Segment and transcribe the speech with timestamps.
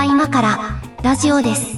[0.00, 1.76] は今からラジオです。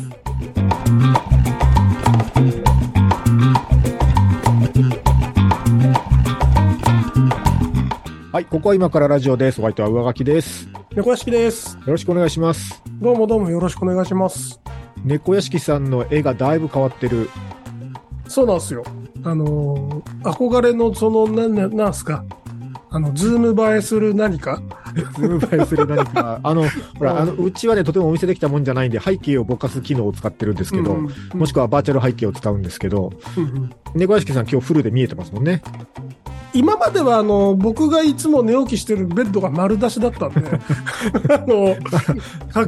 [8.31, 9.61] はい、ここは今からラジオです。
[9.61, 10.69] お相手は上書きです。
[10.69, 11.77] よ猫屋敷です。
[11.85, 12.81] ろしくお願いします。
[13.01, 14.61] どうもどうもよろしくお願いします。
[15.05, 17.29] 猫屋敷さんの絵がだいぶ変わってる。
[18.29, 18.85] そうなんですよ。
[19.25, 22.25] あのー憧れのその、なん、なんなんすか？
[22.89, 24.63] あの、ズーム映えする何か？
[24.95, 26.41] ズーム映えする何か。
[26.45, 26.65] あの、
[26.99, 35.63] ほら、あの、うちはね、とてもお見せできたもんじゃないんで、背景をぼかす機能を使ってるんですけど、うんうんもしくはバーチャル背景を使うんですけど、うんうん猫屋敷さん今日フルで見えてますもんね。
[36.55, 40.41] 今まではあの、僕がいつも寝起きしてるベッドが丸出しだったんで、
[41.33, 41.77] あの、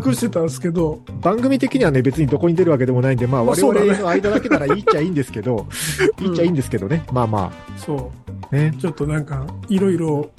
[0.06, 5.66] 隠してたんですけど、番組的にはね、別にどこに出るわけでもないんで、まあ、我々の間だけならいいっちゃいいんですけど、
[6.20, 7.04] いいっちゃいいんですけどね。
[7.12, 8.10] まあまそ
[8.51, 8.80] あ、ねう、。
[8.80, 10.30] ちょっとなんか、いろいろ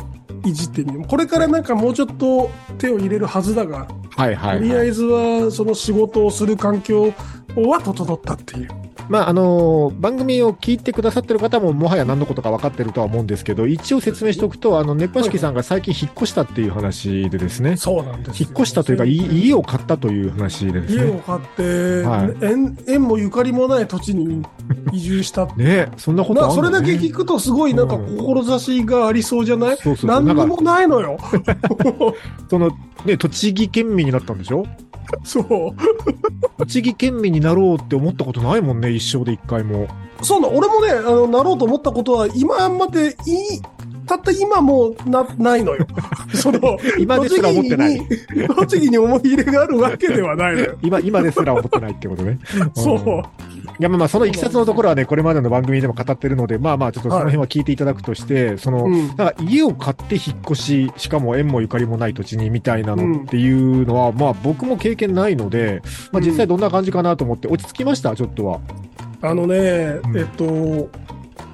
[0.45, 1.01] いじってみる。
[1.07, 4.57] これからなんかもうちょっと手を入れるはずだが、はいはい、はい。
[4.59, 7.13] とりあえずはその仕事をする環境
[7.55, 8.69] は整ったっていう。
[9.09, 21.23] まあ、あのー番組を聞いてくださってる方ももはや何のことか分かってるとは思うんですけど、一応説明しておくと、あの、猫屋敷さんが最近引っ越したっていう話でですね、そうなんですよ引っ越したというか、い家を買ったという話でです家をね。
[21.25, 24.43] 買って、はい縁縁もゆかりもない土地に
[24.91, 25.45] 移住した。
[25.55, 31.17] ねそんなことあるの、まあ、そね、れだけ聞くとすごいなんかうん志がありそうじゃない、そうそう何にもないのよ。
[32.49, 32.71] その、
[33.05, 34.65] ね、栃木県民になったんでしょ？
[35.23, 35.45] そう。
[36.57, 39.87] 栃木県民になろうって思ったことないもんね、一生で一回も。
[40.21, 43.15] そうな、俺もね、あの、なろうと思ったことは、今までいい、
[44.07, 45.85] たった今もな、ないのよ。
[46.33, 47.99] その、今ですら思ってない
[48.57, 50.75] 栃木に、思い入れがあるわけではないのよ。
[50.83, 52.39] 今、今ですら思ってないってことね。
[52.75, 52.99] そう。
[52.99, 53.01] ん
[53.77, 59.09] いや、まあまあ、そのいきさつのところはね、これまでの番組でも語ってるので、まあまあ、ちょっとその辺は聞いていただくとして、その、うん。
[59.17, 65.81] だから家を買って引っ越し、しかも縁もゆかりもない土地にみたいなのっていうのは、まあ僕も経験ないので、
[66.13, 68.15] まあ実際どんな感じかなと思って、落ち着きました？
[68.15, 68.59] ちょっとは。
[69.21, 70.89] あのね、うんえっと、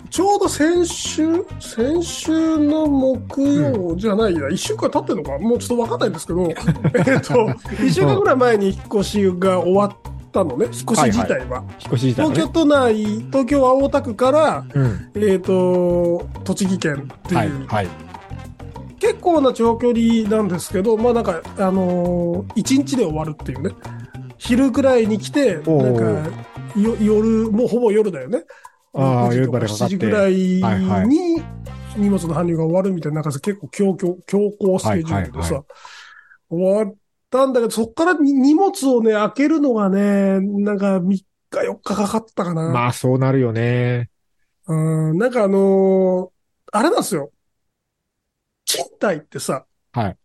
[0.10, 5.38] ちょうど先週先週の木曜じゃないや、一週間経ってるのか？
[5.40, 7.50] もうちょっとわかんないんですけど、 えっと、
[7.84, 9.92] 一週間ぐらい前に引っ越しが終わっ
[10.32, 11.64] たのね、引っ越し自体は。
[11.80, 12.48] 引っ越し自体はね東京。
[12.48, 15.12] 都内、東京は大田区から、うん。
[15.16, 17.50] えっと、栃木県っていう、はい。
[17.68, 17.88] はい。
[19.00, 23.72] 結構な長距離なんですけど、まあなんか、あのー一日で終わるっていうね。
[24.38, 25.64] 昼くらいに来て、なん
[25.96, 26.30] か、
[26.76, 28.44] よ夜、もうほぼ夜だよね。
[28.94, 29.98] ああ、6時夜7までかかって。
[29.98, 31.42] 時ぐらいはいはいに
[31.98, 35.64] 荷物の搬入が終わるみたいな、なんか結構強強強行スケジュールではいさ、
[36.50, 36.96] 終わっ
[37.30, 42.70] たんだけど、そっからに荷物をね、開けるのがね、なんか3日4日かかったかな。
[42.70, 44.10] まあそうなるよね。
[44.68, 46.30] うん、なんかあのー
[46.74, 47.32] あれなんですよ。
[48.64, 50.18] 賃貸ってさ、はい。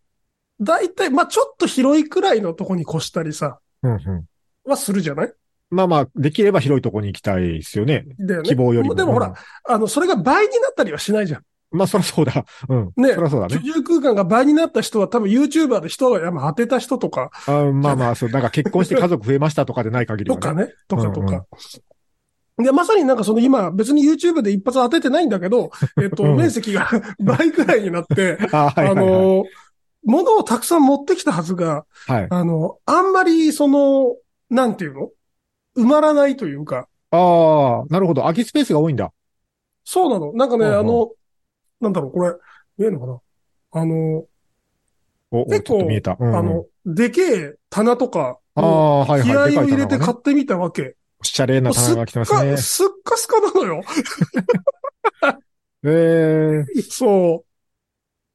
[0.61, 4.25] 大体、まあちょっと広いくらいのとこに越したりさ、うんうん。
[4.63, 5.33] はするじゃない？
[5.69, 8.05] まあまあ、できれば広いとこに行きたいですよね。
[8.19, 8.49] だよね。
[8.49, 8.95] 希望よりも。
[8.95, 9.33] でもほら、うん
[9.65, 11.41] あの、それが倍になったりはしないじゃん。
[11.69, 12.45] まあそりゃそうだ。
[12.69, 12.93] う ん。
[12.95, 13.73] ねそりゃそうだね居。
[13.73, 20.41] 住空間が倍になった人は多分 YouTuber で人がやっぱ当てた人とか、あまあまあ、そう、なんか結婚して家族増えましたとかでない限りはね。
[20.41, 21.45] とかね、とかとうんうんか。
[22.63, 25.69] で、まさになんかその今、別に YouTube で一発当ててないんだけど、
[26.01, 26.89] えっと、うん面積が
[27.19, 29.05] 倍くらいになって、あはいはい、あはい。
[29.05, 29.43] の、
[30.05, 32.27] 物をたくさん持ってきたはずが、はい。
[32.29, 34.15] あの、あんまりその、
[34.49, 35.09] なんていうの？
[35.77, 38.23] 埋まらないというか、ああ、なるほど。
[38.23, 39.13] 空きスペースが多いんだ。
[39.83, 40.33] そうなの。
[40.33, 41.11] なんかね、うんうんあの、
[41.79, 42.33] なんだろう、これ、
[42.77, 43.81] 見えるのかな？
[43.81, 43.95] あの、
[45.31, 46.17] お、お結構ちょっと見えた。
[46.19, 49.51] うんうんあの、でけえ棚とか、ああ、はいはい。
[49.51, 50.95] 気合を入れて買ってみたわけ。
[51.19, 52.57] おしゃれな棚が来てますねか。
[52.57, 53.81] すっかすかなのよ。
[55.85, 57.45] えそ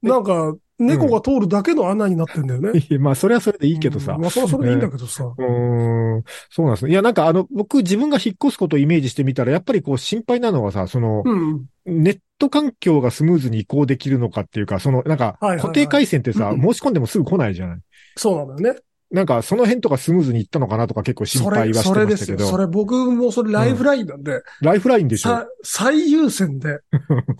[0.01, 0.07] う。
[0.07, 0.55] なんか、
[0.85, 2.71] 猫が通るだけの穴になってんだよね。
[2.91, 4.21] えまあ、それはそれでいいけどさうん。
[4.21, 5.23] まあ、それはそれでいいんだけどさ。
[5.25, 6.23] うーん。
[6.49, 6.91] そうなんですね。
[6.91, 11.65] いや、なんかあの、僕自分が引っ越すことをイメージしてみたら、やっぱりこう心配なのはさ、その、うん。
[11.85, 17.77] ネット環境がスムーズに移行できるのかっていうか、その、なんか、はいはいはい固定回線ってさ、うん申し込んでもすぐ来ないじゃない。
[18.15, 18.79] そうなんだよね。
[19.11, 22.37] なんか、その辺とかスムーズにいったのかなとか結構心それ、配はしてそれですよ。
[22.37, 22.49] ましたけど。
[22.49, 25.29] それ僕もそれライフラインなんで、ライフラインでしょ。
[25.29, 26.79] さ最優先で、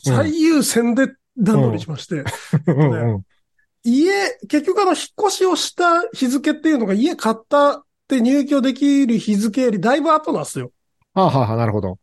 [0.04, 2.24] 最優先で段取りしまして、
[2.68, 3.22] うんうん
[3.83, 10.71] 家、結局あの、引っ越しをした日付っていうのが家買ったって入居できる日付よりだいぶ後なんですよ。
[11.13, 11.97] はあ、はあはあ、なるほど。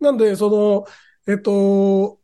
[0.00, 0.86] なんで、その、
[1.26, 2.20] えっと、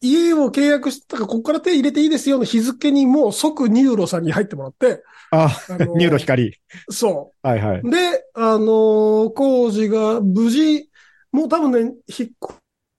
[0.00, 6.52] 家を契約したから、ここから手入れていいですよの日付にもう即 NURO さんに入ってもらって、あ、あの NURO 光。
[6.90, 7.80] そはいはい。
[7.82, 7.90] う。
[7.90, 10.90] で、あの、工事が無事、
[11.32, 12.54] もう多分ね、引っ越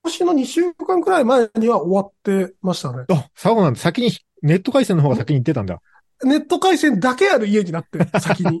[0.08, 3.04] しの2週間くらい前には終わってましたね。
[3.08, 3.80] あ、そうなんだ。
[3.80, 4.12] 先に、
[4.42, 5.80] ネット回線の方が先に行ってたんだ。
[6.24, 8.60] ネット回線だけある家になって、 先に。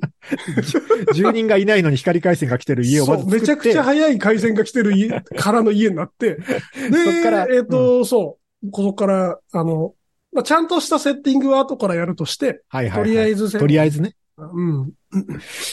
[1.12, 3.40] 住人がいないのに光回線が来てる家をまず作って。
[3.40, 6.36] めちゃくちゃ早い回線が来てる家、 からの家になって。
[6.36, 8.70] で、そっからえっ、と、そう。
[8.70, 9.94] ここから、あの、
[10.32, 13.08] まあ、ちゃんとしたセッティングは後からやるとして、はいはい、はい。
[13.08, 14.14] とりあえず、とりあえずね。
[14.36, 14.92] うん。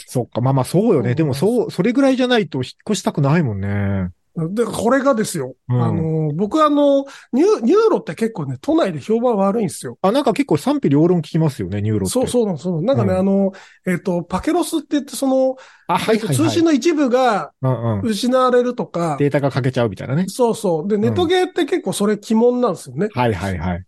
[0.08, 0.42] そっか。
[0.42, 1.14] まあまあそうよね。
[1.14, 4.10] でもそう、それぐらいじゃないと引っ越したくないもんね。
[4.38, 5.56] で、これがですよ。
[5.70, 9.98] うんあの、僕あの、ニュ NURO って結構ね、都内で評判悪いんですよ。
[10.02, 12.12] あ、なんか結構賛否両論聞きますよね、 NURO って。
[12.12, 12.58] そう、そうなん。
[12.58, 13.54] そうなんかね、うんあの、
[13.88, 15.56] えっ、と、パケロスって言って、その、
[15.88, 16.36] あ、はいはい、はい。
[16.36, 18.02] 通信の一部がうんうん。
[18.02, 20.26] 失われるとか、データが欠けちゃうみたいなね。
[20.28, 20.88] そうそう。
[20.88, 23.08] で、ネットゲーって結構それ鬼門なんですよね。
[23.14, 23.86] はいはいはい。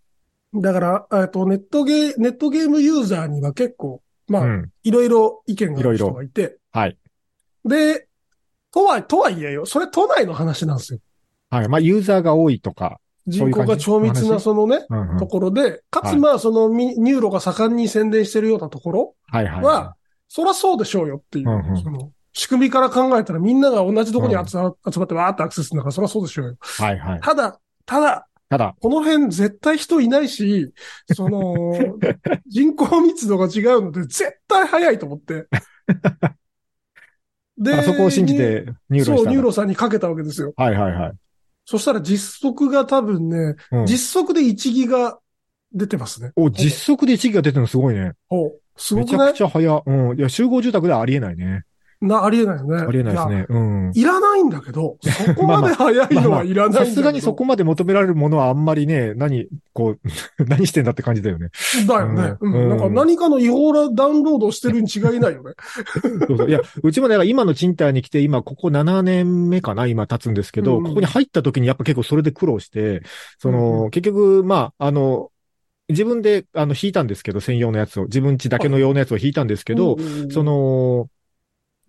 [0.53, 4.71] だから、えっと、ネットゲー、ネットゲームユーザーには結構、まあ、うん。
[4.83, 6.57] いろいろ意見がある人がいて。
[6.71, 6.97] はい。
[7.65, 8.06] で、
[8.77, 10.99] とは、とはいえよ、それ都内の話なんですよ。
[11.49, 11.67] はい。
[11.67, 12.99] まあユーザーが多いとか。
[13.25, 15.17] 人口が超密なそのね、うんうん。
[15.17, 19.63] ところで、かはいつまあ、その NURO が盛んに宣伝してるようなところはいはい。
[19.63, 19.95] は、
[20.29, 26.57] そらそうでしょうよっていう、うんうんその、仕組みから考えたらみんなが同じところに集ま集まってわーってアクセスするんだから、そらそうでしょうよ。
[26.59, 27.19] はいはい。
[27.19, 30.71] ただ、ただ、ただ、この辺絶対人いないし、
[31.13, 31.73] その、
[32.47, 35.47] 人口密度が違うので絶対早いと思って。
[37.57, 40.53] であそこを信じて NURO そう、したんだ NURO さんにかけたわけですよ。
[40.55, 41.13] はいはいはい。
[41.65, 45.19] そしたら実測が多分ね、うん、実測で1ギガ
[45.73, 46.31] 出てますね。
[46.35, 48.13] お、実測で1ギガ出てるのすごいね。
[48.29, 49.83] おすごめちゃくないくちゃ早。
[49.85, 50.17] うん。
[50.17, 51.63] いや、集合住宅ではありえないね。
[51.99, 52.77] な、ありえないよね。
[52.77, 53.45] ありえないですね。
[53.49, 53.91] うん。
[53.95, 56.85] いらないんだけど、 そこまで早いのはいらない。
[56.85, 59.99] さすがにそこまで求められるものはあんまりね、何、こう、
[60.45, 61.49] 何してんだって感じだよね。
[61.87, 62.35] だよね。
[62.39, 62.69] ううんん。
[62.69, 65.53] なんか何かの違法なダウンロードをしてるに違いないよね。
[66.27, 73.01] そうそういや、うちもね、今の賃貸に来て、今、ここ7年目かな今経つんですけど、うんうんここに入った時にやっぱ結構それで苦労して、
[73.39, 75.31] その、うんう結局、まあ、あの、
[75.89, 81.07] 自分で、あの、引いたんですけど、専用のやつを、自分家だけの用のやつを引いたんですけど、うんそ、の、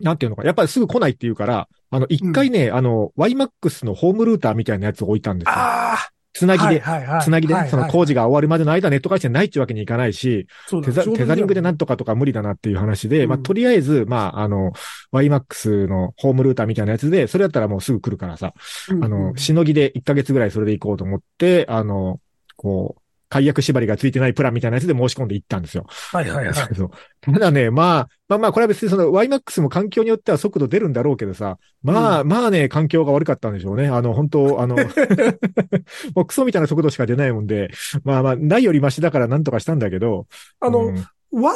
[0.01, 5.55] なんていうのか、やっぱりすぐ来ないっていうから、あの、一回ね、あの、YMAX のホームルーターみたいなやつを置いたんですよ。
[5.55, 7.23] ああ、つなぎで、はいはいはい。
[7.23, 10.47] つなぎでその工事が終わるまでの間、ネット回線ないってわけにいかないし、
[10.85, 13.31] テザテザリングでなんんとかとか無理だなっていう話で、うん。
[13.31, 14.73] まあ、とりあえず、まあ、あの、
[15.13, 18.53] YMAX のホームルーターみたいなやつで、それだったらもうすぐ来るからさ、
[18.91, 22.21] あの、しのぎで1ヶ月ぐらいそれで行こうと思って、あの、
[22.57, 25.87] こう、解約縛りがついてないプランみたいなやつで申し込んで行ったんですよ。
[25.89, 26.55] はいはいはい。
[27.21, 33.89] ただね、まあ、まあまあ、これは別にその YMAX も環境によっては速度出るんだろうけどさ、まあ、まあね、環境が悪かったんでしょうね。
[33.89, 34.77] あの、本当あの、
[36.15, 37.71] もうクソみたいな速度しか出ないもんで、
[38.05, 40.27] まあまあ、ないよりマシだからなんとかしたんだけど、
[40.61, 41.55] あの、うん Y、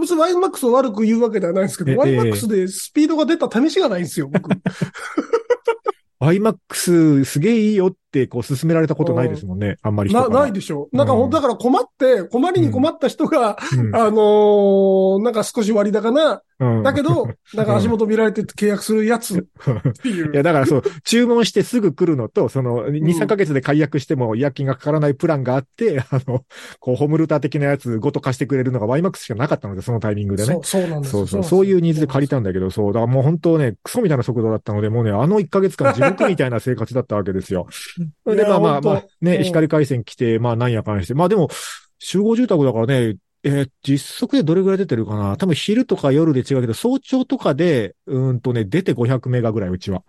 [0.00, 4.50] 別に YMAX を悪く言うわけではないんですけど、ええ YMAX でスピードが出た試しがないんですよ、僕。
[6.20, 9.76] YMAX すげえいいよってこう勧められたことないですもんね。
[9.82, 10.40] あんまり人な。
[10.42, 10.88] ないでしょ。
[10.92, 20.12] なんか、うんだから困って、困りに困った人が、うんあのーなんか少し割高な、うんだけど、なんか足元見られて契約するやつってい。
[20.12, 26.44] いうや、だからそう、注文してすぐ来るのと、その、2、3ヶ月で解約しても違約金がかからないプランがあって、 あの、
[26.78, 30.64] こう、ホームルーター的なやつごと貸してくれるのが YMAX しかなかったので、そのタイミングでねそう、。
[30.64, 37.66] そうなんですよそうそう、そういうニーズで借りたんだけど、そう、だからもう本当ね、クソみたいな速度だったので、もうね、あの1ヶ月間地獄みたいな生活だったわけですよ。
[38.26, 41.48] で、まあまあまあ、ね、うん光回線来て、まあなんやかんして、まあでも、
[41.98, 50.02] 集合住宅だからね、えー実測でどれぐらい出てるかな多分昼とか夜で違うけど、早朝とかで、うーんとね、出て500メガぐらい、うちは。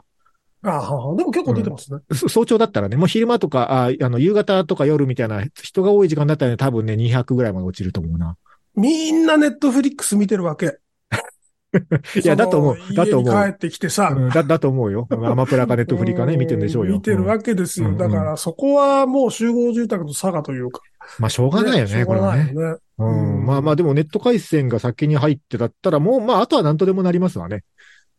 [0.64, 2.00] ああ、でも結構出てますね。
[2.14, 8.38] そ早朝だったらね、もう昼間とか、ああの、夕方とか夜みたいな人が多い時間だったらね、多分ね、200ぐらいまで落ちると思うな。
[8.76, 10.78] みんなネットフリックス見てるわけ。
[12.24, 12.78] いや、だと思う。
[12.96, 13.34] だと思う。
[13.34, 15.08] 家に帰ってきてさ、うんだ、 だと思うよ。
[15.10, 16.94] アマプラかネットフリかね、見てんでしょうよ。
[16.94, 17.90] 見てるわけですよ。
[17.90, 20.82] うんだから、そこはもう集合住宅の差がというか。
[21.20, 22.52] まあ、しょうがないよね、しょうこれはね。
[22.54, 22.62] ね。
[23.00, 23.46] ううんん。
[23.46, 27.64] まあまあ、でもネット回線が先に入ってだったら、もう、まあ、あとは何とでもなりますわね。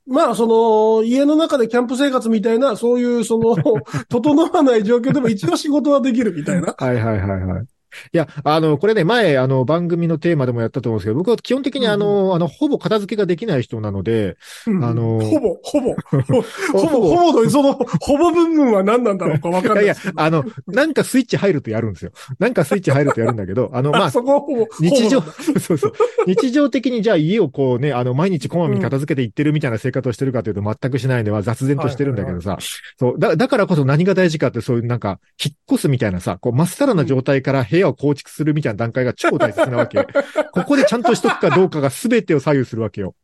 [0.06, 3.56] まあ、その、家の中でキャンプ生活みたいな、そういう、その、
[4.11, 6.75] 整わない状況でも一応仕事はできるみたいな。
[6.76, 7.73] はいはいはいはい。
[8.12, 14.36] いや、あの、これね、前、あの、番組のテーマでもやったと思うんですけど、僕は基本的にあの、あの、ほぼ片付けができない人なので、
[14.66, 20.22] うんあの ほぼ、ほぼ、ほぼ、ほぼの、その、ほぼ部分は何なんだろうかわかんいやいやないですけ、ど。
[20.22, 22.12] あの、なんかスイッチ入るとやるんですよ。
[22.38, 24.46] なんかスイッチ入るとやるんだけど、 あの、まあ、そこ
[24.80, 25.92] 日常そうそう。
[26.26, 32.58] 日常的にじゃあ家をこうね、あの、毎日こまめに片付けていってるみたいな生活をしてるかというと全くしないのでは雑然としてるんだけどさ。
[32.98, 33.18] そう。
[33.18, 40.06] だ、だからこそ何が大事かってそういうなんか、引っ越すみたいなさ、こう、まっさらな状態から部屋を構築するみたいな段階が超大切なわけ。
[40.52, 43.14] ここでちゃんとしとくかどうかが全てを左右するわけよ。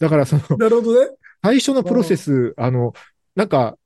[0.00, 1.10] だからその、なるほどね。
[1.42, 2.94] 最初のプロセス、あの、
[3.34, 3.76] なんか、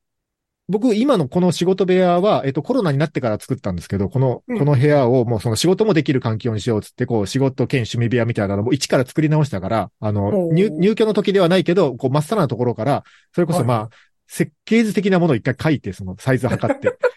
[0.68, 13.04] 僕、今のこの仕事部屋は、えっと、コロナになってから作ったんですけど、この、うんこの部屋をもうその仕事もできる環境にしようっつって、こう、仕事兼趣味部屋みたいなのも一から作り直したから、あの入、入居の時ではないけど、こう、まっさらなところから、
[13.34, 13.88] それこそまあ、はい
[14.32, 16.96] 設計図的なものを一回書いて、そのサイズ測って、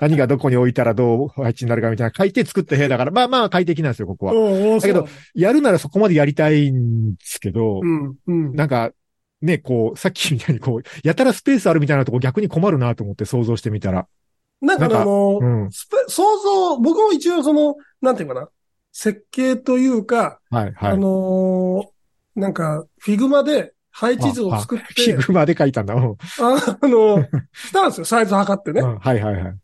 [0.00, 4.80] 何がどこに置いたらどう配置になるかみたいな書いて作った部屋だから、まあまあ快適なんですよ、ここは。
[4.80, 8.54] だけど、やるならそこまでやりたいんですけど、うん、うん。
[8.54, 8.92] なんか、
[9.42, 14.06] ね、こう、さっきみたいにこう、やたらスペースあるみたいなとこ逆に困るなと思って想像してみたら。
[14.60, 15.70] なんかあの、うん。
[15.70, 18.48] 想像、僕も一応その、なんていうかな、
[18.92, 20.92] 設計というか、はい、はい。
[20.92, 21.94] あのー
[22.36, 25.94] なんか、 Figma で配置図を作っフィ、グマで書いたんだ。
[25.94, 26.16] あの、
[27.52, 28.80] したんですよ、サイズ測ってね。
[28.80, 29.56] うんはい、はい、はい。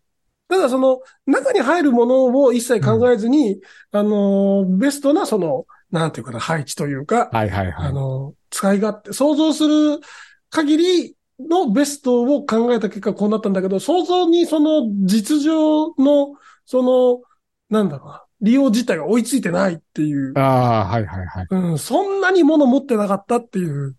[0.48, 3.60] ただその、中に入るものを一切考えずに、
[3.90, 7.88] あのベストなその、なんていうかな、配置というか、はい、はい、はい。
[7.88, 9.98] あの使い勝手、想像する
[10.48, 17.20] 限りのベストを考えた結果こうなったんだけど、想像にその実情の、その、
[17.68, 21.46] なんだろうな、利用自体が追いついてないっていう、ああ、はい、はい、はい。
[21.50, 23.96] うん、そんなに物持ってなかったっていう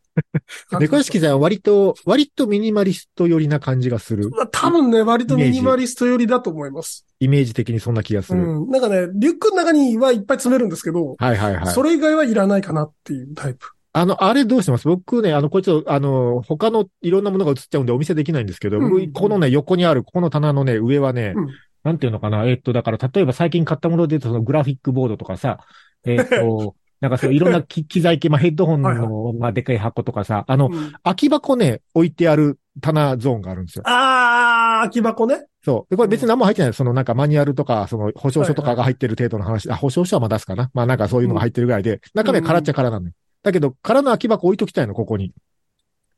[0.79, 4.29] 猫屋敷さんは割と、割とミニマリスト寄りな感じがする。
[4.29, 7.05] まあ多分ね、割とミニマリスト寄りだと思います。
[7.19, 8.39] イメージ的にそんな気がする。
[8.41, 8.69] うん。
[8.69, 11.67] なんかね、リュックの中にはいっぱい詰めるんですけど、はい、はい、はい。
[11.67, 13.67] それ以外はいらないかなっていうタイプ。
[13.93, 14.87] あの、あれどうしてます？
[14.87, 21.47] 僕ね、あの、これちょっと、あの、他のいろんなものが映っちゃうんでお見せできないんですけど、うん僕このね、横にある、ここの棚のね、上はね、うん
[21.83, 25.61] なんていうのかな、えっと、だから、例えば最近買ったもので言うと、そのグラフィックボードとかさ、
[26.05, 33.83] えっと、 なんかそういろんな 機機材系、まあヘッドホンはいの、まあでかい箱とかさ、あの、うん空き箱ね、置いてある棚ゾーンがあるんですよ。
[33.87, 35.45] あー、空き箱ね。
[35.63, 35.91] そう。
[35.91, 36.73] で、これ別に何も入ってない。
[36.73, 39.69] そのなんかマニュアルとか、その保証書とかが入ってる程度の話。
[39.69, 40.69] あ、保証書はまあ出すかな。
[40.73, 43.13] まあなんかそういうのが入ってるぐらいで、中身は空っちゃ空なのよ。
[43.43, 45.33] だけど、空の空き箱置いときたいの、ここに。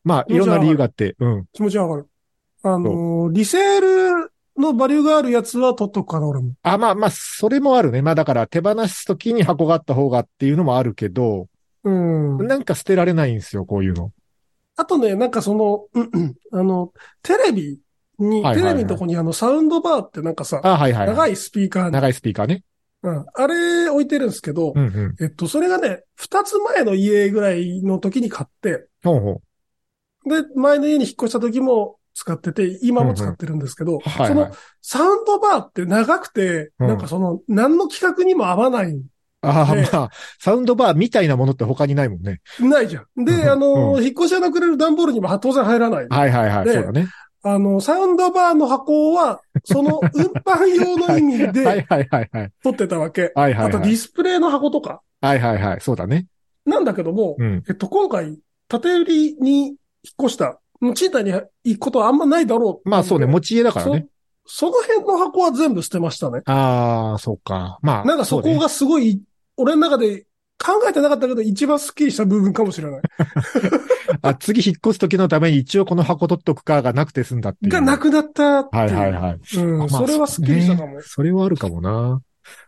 [0.04, 1.46] まあ、いろんな理由があって、うん。
[1.54, 2.10] 気持ちはわかる。
[2.63, 6.53] あのー、リセールのバリューがあるやつは取っとくかな、俺も。
[6.63, 8.01] あ、まあまあ、それもあるね。
[8.01, 11.48] まあだから手放すときに箱があった方がっていうのもあるけど、
[11.83, 12.48] うん。
[12.48, 14.12] なんか捨てられないんですよ、こういうの。
[14.75, 17.79] あとね、なんかその、うんうんあの、テレビ
[18.19, 21.15] に、はいはいはいテレビのとこにあの、サウンドバーってなんかさ、あ、はいはい、はい。
[21.15, 22.63] 長いスピーカーに、長いスピーカーね。
[23.03, 25.15] うん、あれ置いてるんですけど、うんうん。
[25.24, 29.41] えっと、それがね、二つ前の家ぐらいの時に買って、ほうほ
[30.25, 30.29] う。
[30.29, 34.51] で、前の家に引っ越した時も使ってて、今も使ってるんですけど、はい、そのはい。
[34.82, 39.01] サウンドバーって長くて、うんなんかその、何の企画にも合わない、
[39.41, 42.39] ああ、ねまあ、サウンドバーみたいなものって他にないもんね。
[42.60, 43.05] ないじゃん。
[43.17, 46.08] うんで、あの、引っ越し屋のくれる段ボールにも当然入らない。
[46.08, 46.65] はいはいはい。
[46.65, 47.08] でそうだね。
[47.46, 52.51] あの、サウンドバーの箱は、その運搬用の意味 はいではいはいはい。
[52.63, 53.34] 取ってたわけ。
[53.36, 53.65] はいはいはい。
[53.67, 55.01] あとディスプレイの箱とか。
[55.20, 55.82] はいはいはい。
[55.82, 56.27] そうだね。
[56.65, 57.63] なんだけども、うん。
[57.67, 58.39] えっと、今回、
[58.70, 59.75] 縦売りに引っ
[60.24, 62.90] 越した、もう賃貸に行くことはあんまないだろう。
[62.90, 64.08] まあそうね、持ち家だからね。
[64.46, 64.68] そ。
[64.68, 66.42] その辺の箱は全部捨てましたね。
[66.46, 67.80] ああ、そうか。
[67.82, 68.06] まあ。
[68.06, 69.22] なんかそこがすごい、
[69.56, 70.25] 俺の中で
[70.62, 73.02] 考えてなかったけど一番スッキリした部分かもしれない。
[74.22, 77.72] あ、次引っ越す時のために一応この箱取っとくかがなくて済んだっていう。
[77.72, 78.84] がなくなったっていう。
[78.84, 79.58] はいはいはい。
[79.58, 80.98] うん、まあそれはスッキリしたかも。
[80.98, 82.22] ねそれはあるかもな。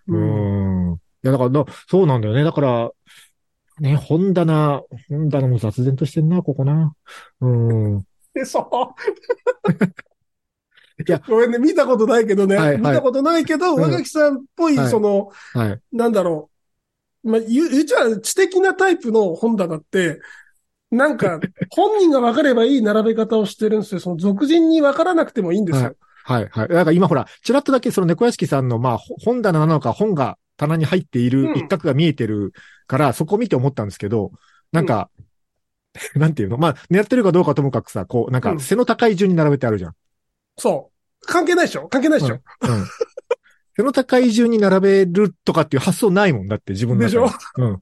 [0.08, 0.94] ううんん。
[0.94, 2.44] いや、だからな、そうなんだよね。
[2.44, 2.92] だから、
[3.80, 6.94] ね、本棚、本棚も雑然としてんな、ここな。
[7.42, 8.04] うん。
[8.36, 9.74] え、そう。
[11.08, 12.56] いや ごめんね、見たことないけどね。
[12.56, 15.80] はいはい見たことないけど、うん若木さんっぽい、はいその、はい。
[15.92, 16.50] なんだろ
[17.24, 17.32] う。
[17.32, 20.20] まあ、言う、ちゃ知的なタイプの本棚って、
[20.92, 21.40] なんか、
[21.72, 24.00] 本人が分かればいい並べ方をしてるんですよ。
[24.00, 25.96] その俗人に分からなくてもいいんですよ。
[26.24, 26.68] はい、はい。
[26.70, 32.54] だから今ほら、ちらっとだけその猫屋敷さんの、まあ、ほ本棚なのか、本が棚に入っている一角が見えてる
[32.88, 34.32] から、そこ見て思ったんですけど、
[34.72, 35.10] なんか、
[36.16, 36.58] なんていうの？
[36.58, 39.96] まあ、狙ってるかどうかともかくさ、こう、なんかうん背の高い順に並べてあるじゃん。
[40.58, 41.26] そう。
[41.26, 41.88] 関係ないでしょ？
[41.88, 42.42] 関係ないでしょ、うん。
[43.78, 47.30] 背の高い順に並べるとかっていう発想ないもんだって、自分でしょ？
[47.58, 47.82] うん。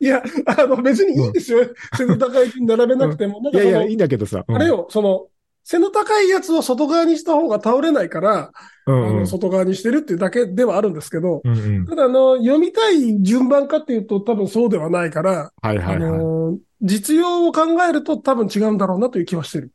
[0.00, 1.60] いや、あの、別にいいんですよ。
[1.96, 3.40] 背の高い順に並べなくても。
[3.52, 4.44] いやいや、いいんだけどさ。
[4.48, 5.28] うんあれよ、その、
[5.64, 8.52] 背の高いやつを外側にした方が倒れないから、
[8.86, 11.86] うんうんあの、外側にしてるっていうだけではあるんですけど、うんうん。
[11.86, 16.18] ただ、あの、読みたい順番かっていうと多分そうではないから、あはいはいはい。
[16.18, 19.70] の、実用を考えると多分違うんだろうなという気はしてる。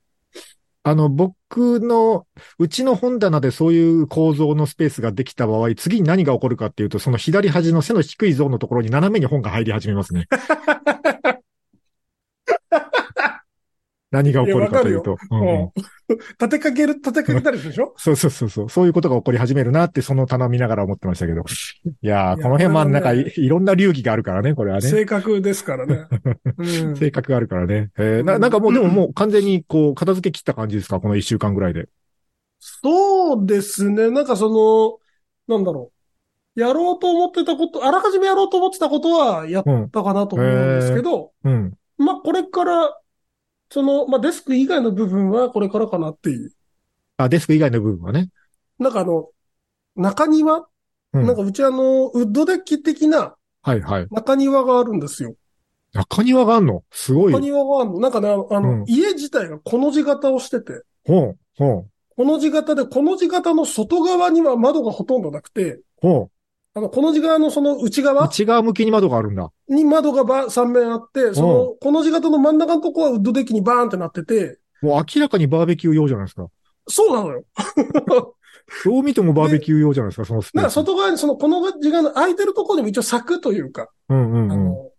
[0.84, 2.26] あの、僕の、
[2.60, 10.28] うちの本棚でそういう構造のスペースができた場合、次に何が起こるかっていうと、その左端の背の低いゾーンのところに斜めに本が入り始めますね。
[14.10, 15.18] 何が起こるかというと。
[15.32, 15.80] うんうんもう
[16.40, 17.94] 立てかける、立てかけたりするでしょ？
[17.98, 18.70] そ うそうそうそう。
[18.70, 21.44] そういうことが起こり始めるなって、その棚見ながら思ってましたけど。
[22.02, 24.88] いやー、この辺まあなんかこれはねいいろんな流儀があるからね、これはね。
[24.88, 26.06] 性格ですからね。
[26.58, 27.90] うん性格があるからね。
[27.98, 31.90] えーなうんなんかもう、でももう完全にこう、片付け切った感じですかこの一週間ぐらいで。
[32.60, 34.10] そうですね。
[34.10, 35.02] なんかそ
[35.50, 35.92] の、なんだろ
[36.56, 36.60] う。
[36.60, 41.74] やろうと思ってたこと、あらかじめやろうと思ってたことはやったかなと思うんですけど、うん。
[41.98, 42.98] まあこれから、
[43.70, 46.52] その、まあデスク以外の部分はこれからかなっていう。
[47.18, 48.30] あ、デスク以外の部分はね。
[48.80, 49.30] なんかあの、
[49.96, 50.68] 中庭、
[51.14, 51.26] うん。
[51.26, 54.08] なんかうちあの、ウッドデッキ的なはいはい。
[54.12, 55.36] 中庭があるんですよ。
[55.94, 56.84] 中庭があんの？
[56.92, 57.34] すごい。
[57.34, 58.00] 中庭があるの。
[58.00, 66.30] なんかね、あの、うん家自体がこの字型をしてて、ほう、ほう、この字型で、この字型の外側には窓がほとんどなくて、ほ
[66.78, 68.04] あの、この字側のその内う。
[68.04, 68.26] 側？
[68.26, 69.50] 内側向きに窓があるんだ。
[69.68, 76.48] に窓がば3面あって、その、この字型の真ん中のとこはウッドデッキにバーンってなってて、もう明らかにバーベキュー用じゃないですか。
[76.88, 77.44] そうなのよ。
[78.86, 80.74] どう見てもバーベキュー用じゃないですか、そのスペース。
[80.74, 84.52] 外側にその、この字側の空いてるところにも一応柵というか、うんうんうん。
[84.52, 84.92] あの、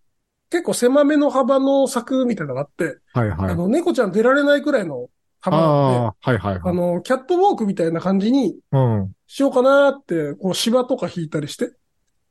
[0.51, 3.53] 結構狭めの幅の柵みたいなのがあって、はいはい。
[3.53, 5.09] あの、猫ちゃん出られないくらいの
[5.43, 6.61] ああ、はいはいはい。
[6.65, 9.13] あの、キャットウォークみたいな感じにうん。
[9.27, 11.73] しようかなって、こう芝とか引いたりして。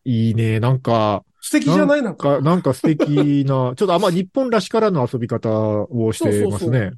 [0.03, 0.59] いいね。
[0.59, 2.01] なんか、素敵じゃない？
[2.01, 2.37] なんか。
[2.37, 6.91] かなんか素敵な、 ちょっとあんま日本らしからぬ遊び方をしてますね。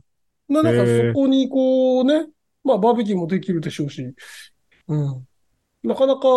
[0.48, 2.28] ななんかそこにこうね、
[2.64, 4.14] まあバーベキューもできるでしょうし、
[4.88, 5.28] うん。
[5.84, 6.30] なかなかか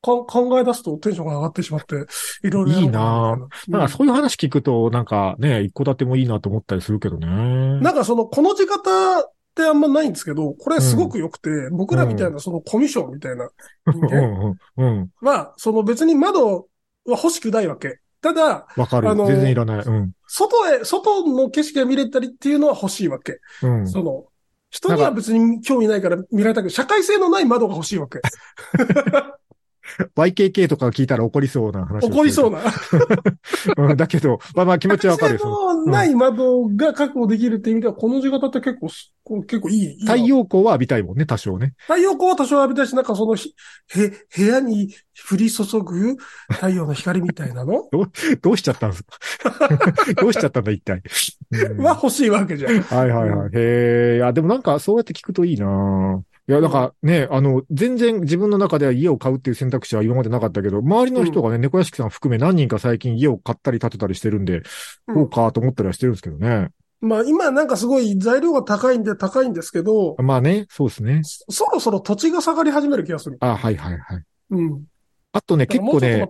[0.00, 0.26] 考
[0.60, 2.06] え出すとテンションが上がってしまって、
[2.42, 7.26] いろいろやろうかみたいなんかそういう話聞くと、なんかね、一戸建てもいいなと思ったりするけどね。
[7.26, 13.48] うんなんかその、この字型ってあんまないんですけど、これすごく良くて、僕らみたいなそのコミュ障みたいな
[13.90, 15.10] 人う間んうんうん。
[15.20, 16.64] は、その別に窓は
[17.06, 17.98] 欲しくないわけ。
[18.20, 19.14] ただ、わかるあ。
[19.14, 19.84] の全然いらない。
[19.84, 20.12] うん。
[20.26, 23.38] 外へ、外の景色が見れたりっていうのは欲しいわけ。
[23.62, 23.88] うん。
[23.88, 24.26] その、
[24.70, 28.20] 人には別に興味ないから見られたく社会性のない窓が欲しいわけ。
[30.16, 32.06] YKK とか聞いたら怒りそうな話。
[32.06, 32.62] 怒りそうな。
[32.62, 32.72] な。
[33.90, 35.38] うん、だけど、まあまあ気持ちはわかるよ。
[35.38, 38.88] 社会その性のない窓が確保できるっていう意味では、この字型って結構
[39.42, 40.00] 結構いい。
[40.00, 41.74] 太陽光は浴びたいもんね、多少ね。
[41.82, 43.54] 太陽光は多少浴びたいし、なんかそのひ、
[43.94, 44.94] へ、部屋に
[45.30, 46.16] 降り注ぐ
[46.50, 47.88] 太陽の光みたいなの？
[48.40, 49.68] どうしちゃったんですか？
[50.20, 51.02] どうしちゃったんだ、一体。
[51.50, 52.80] うんは欲しいわけじゃん。
[52.82, 53.48] はいはいはい。
[53.54, 64.62] へえ、いや、でもなんかそうやって聞くといいないや、なんかね、あの、全然自分の中では家を買うっていう選択肢は今までなかったけど、周りの人がね、猫屋敷さん含め何人か最近家を買ったり建てたりしてるんで、
[65.08, 66.70] うんこうかと思ったりはしてるんですけどね。
[67.00, 71.20] まあ今なんかすごい材料が高いんで高いんですけど、まあね、そうですね。
[71.22, 73.36] そそろそろ土地が下がり始める気がする。
[73.40, 74.22] あ、はいはいはい。
[74.50, 74.84] うん。
[75.32, 76.28] あとね、結構ねも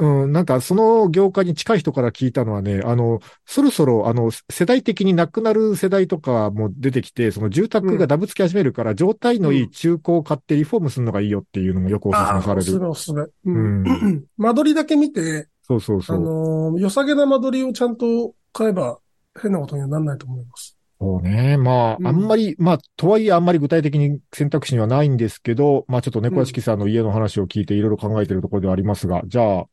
[0.00, 12.90] うん、なんかその業界に近い人から聞いたのはね、あの、そろそろ、あの、世代的になくなる世代とかも出てきて、その住宅がダブつき始めるから、状態のいい中古を買ってリフォームするのがいいよっていうのもよくお勧ああ、めされおすすめる。
[12.90, 13.22] おすすめ。
[13.22, 13.82] ううん。
[13.82, 14.24] ん。
[14.38, 16.20] 間取りだけ見て、あそうそうそう。
[16.20, 19.00] のー良さげな間取りをちゃんと買えば
[19.40, 20.77] 変なことにはならないと思います。
[21.00, 21.56] そうね。
[21.56, 29.66] まうんあ、あんまり、まあ、とはいえあんまり具体的に選択肢にはないんですけど、まあちょっと猫屋敷さんの家の話を聞いていろいろ考えているところではありますが、じゃあ、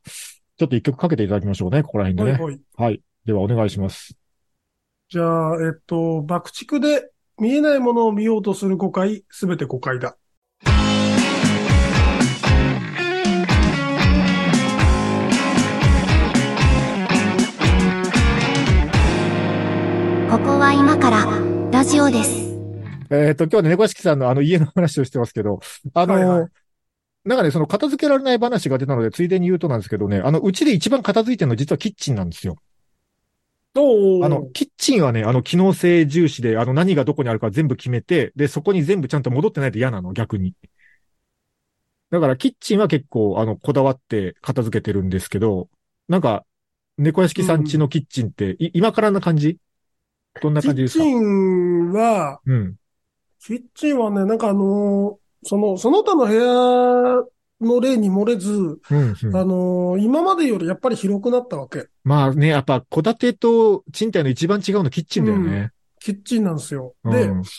[0.58, 2.54] ちょっと一曲かけていただきましょうね、ここら辺でね。
[2.54, 2.62] い。
[2.78, 3.02] はい。
[3.26, 4.16] ではお願いします。
[5.10, 7.10] じゃあ、えっと、爆竹で
[7.40, 10.18] 見えないものを見ようとする誤解、すべて誤解だ。
[20.36, 21.26] ここは今から
[21.72, 22.30] ラジオです。
[23.10, 25.62] えっ、と、今日はね、猫屋敷さんのあの家の話をしてますけど、
[25.94, 26.50] あの、はいはい
[27.24, 32.58] なんかね、その片付けられない話が出たので、ついでに言うとなんですけどね、あの、うちで一番片付いてるの実はキッチンなんですよ。
[33.78, 40.54] おーあの、キッチンはね、あの、機能性重視で、あの、何がどこにあるか全部決めて、で、そこに全部ちゃんと戻ってないと嫌なの、逆に。
[42.10, 45.70] だから、キッチンは結構、あの、こだわって片付けてるんですけど、
[46.10, 46.44] なんか、
[46.98, 49.60] 猫屋敷さん家のキッチンって、い今からな感じ？
[50.42, 51.04] どんなキッ感じですか？
[51.04, 52.76] チンは、うん。
[53.40, 57.24] キッチンはね、なんかあのーその、その他の部屋
[57.62, 59.36] の例に漏れず、うん、うん。
[59.36, 61.88] あのー今までよりやっぱり広くなったわけ。
[62.04, 65.72] まあね、やっぱ、戸建てと賃貸の一番違うのキッチンだよね。
[66.00, 66.96] キッチンなんですよ。
[67.04, 67.12] うん、
[67.44, 67.50] で、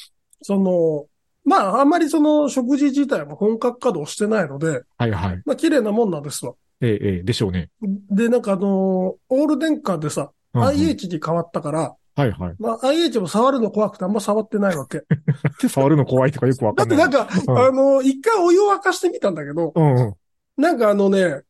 [0.43, 1.07] その、
[1.45, 5.43] まあ、あんまりその食事自体も本格稼働してないので、はいはい。
[5.47, 6.55] まあ、綺麗なもんなんですわ。
[6.81, 7.71] ええ、ええ、でしょうね。
[8.11, 12.55] で、なんかあのーオール電化でさ、うんうん IH に変わったから、はいはい。
[12.59, 15.03] まあ、IH も触るの怖くてあんま触ってないわけ。
[15.69, 16.99] 触るの怖いとかよくわかんない。
[16.99, 20.15] だってなんか、うんあのー一回お湯を沸かしてみたんだけど、うんうん
[20.59, 21.43] なんかあのね、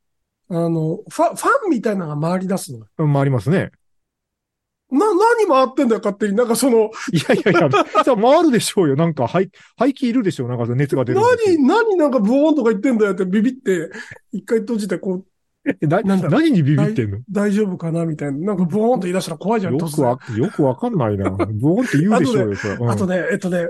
[0.51, 2.87] あの、ファ、ファンみたいなのが回り出すのよ。
[2.99, 3.13] うん。
[3.13, 3.71] 回りますね。
[4.91, 6.37] な、何回ってんだよ、勝手に。
[6.37, 7.69] なんかその、いやいやいや、
[8.05, 8.97] じゃあ回るでしょうよ。
[8.97, 10.49] なんか排、排気いるでしょう。
[10.49, 11.21] なんか熱が出る。
[11.21, 13.91] 何、何なんかブオーンとか言ってんだよってビビって、
[14.33, 15.27] 一回閉じてこう、え
[15.83, 17.19] ななんだ何にビビってんの？
[17.31, 18.07] 大丈夫かな？
[18.07, 18.39] みたいな。
[18.39, 21.31] なんかブオーンと言い出したら怖いじゃん、突よくわ然。、よくわかんないな。
[21.31, 22.75] ブーンって言うでしょうよ、それ。
[22.75, 23.69] うんあとね、えっとね、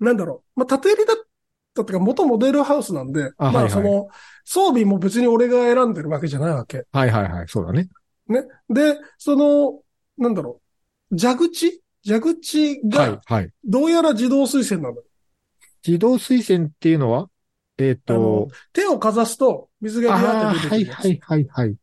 [0.00, 0.60] なんだろう。
[0.60, 1.16] まあ、縦売りだっ
[1.74, 4.08] たってか、元モデルハウスなんで、まあ、あはいはいその、
[4.44, 6.84] 装備も別に俺が選んでるわけじゃないわけ。
[6.92, 7.88] はいはいはい、そうだね。
[8.28, 8.44] ね。
[8.68, 9.80] で、その、
[10.16, 10.60] なんだろ
[11.10, 11.16] う。
[11.18, 11.82] 蛇口？
[12.06, 13.50] 蛇口はいが、、はい。
[13.64, 15.02] どうやら自動水栓なのよ。
[15.86, 17.28] 自動水栓っていうのは？
[17.78, 20.92] えーっあのと、手をかざすと、水がビャーって出てくる。
[20.92, 21.76] はいはいはいはい。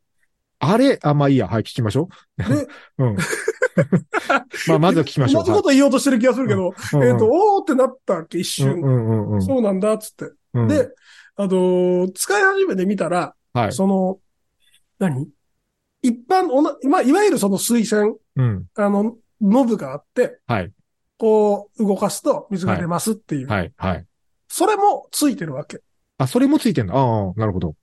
[0.60, 1.00] あれ？
[1.02, 1.48] あ、まあいいや。
[1.48, 2.44] はい、聞きましょう。
[2.44, 2.68] で
[3.00, 3.18] うん。
[4.68, 5.44] まあ、まずは聞きましょう。
[5.46, 8.74] 同じこと言おうとしてる気がするけど、はいえっと、おーってなったわけ、一瞬。
[8.74, 9.42] うんうんうんうん。
[9.42, 10.32] そうなんだ、つって。
[10.54, 10.90] うん、で、
[11.36, 13.74] あのー使い始めてみたら、はい。
[13.74, 14.20] その、
[15.00, 15.30] 何？
[16.04, 18.66] 一般、おな、まあ、いわゆるその水栓、うん。
[18.76, 20.72] あの、ノブがあって、はい。
[21.18, 23.48] こう、動かすと水が出ますっていう。
[23.48, 23.74] はい。
[23.78, 24.06] はい。
[24.54, 25.80] それもついてるわけ。
[26.18, 26.94] あ、それもついてんだ。
[26.94, 27.76] ああ、なるほど。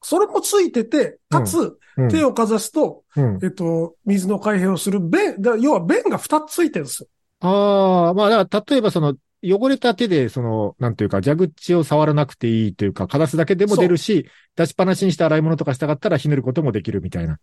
[0.00, 2.08] それもついてて、かつ、うん。
[2.08, 3.38] 手をかざすと、うん。
[3.42, 7.08] えっと、水の開閉をする弁、だ要は弁が二つついてるんですよ。
[7.40, 14.26] ああ、まあ、だから、例えばその、汚れた手で、その、なんていうか、蛇口を触らなくていいというか、かざすだけでも出るし、
[14.56, 17.38] 出しっぱなしにして洗い物とかしたかったらひねることもできるみたいな。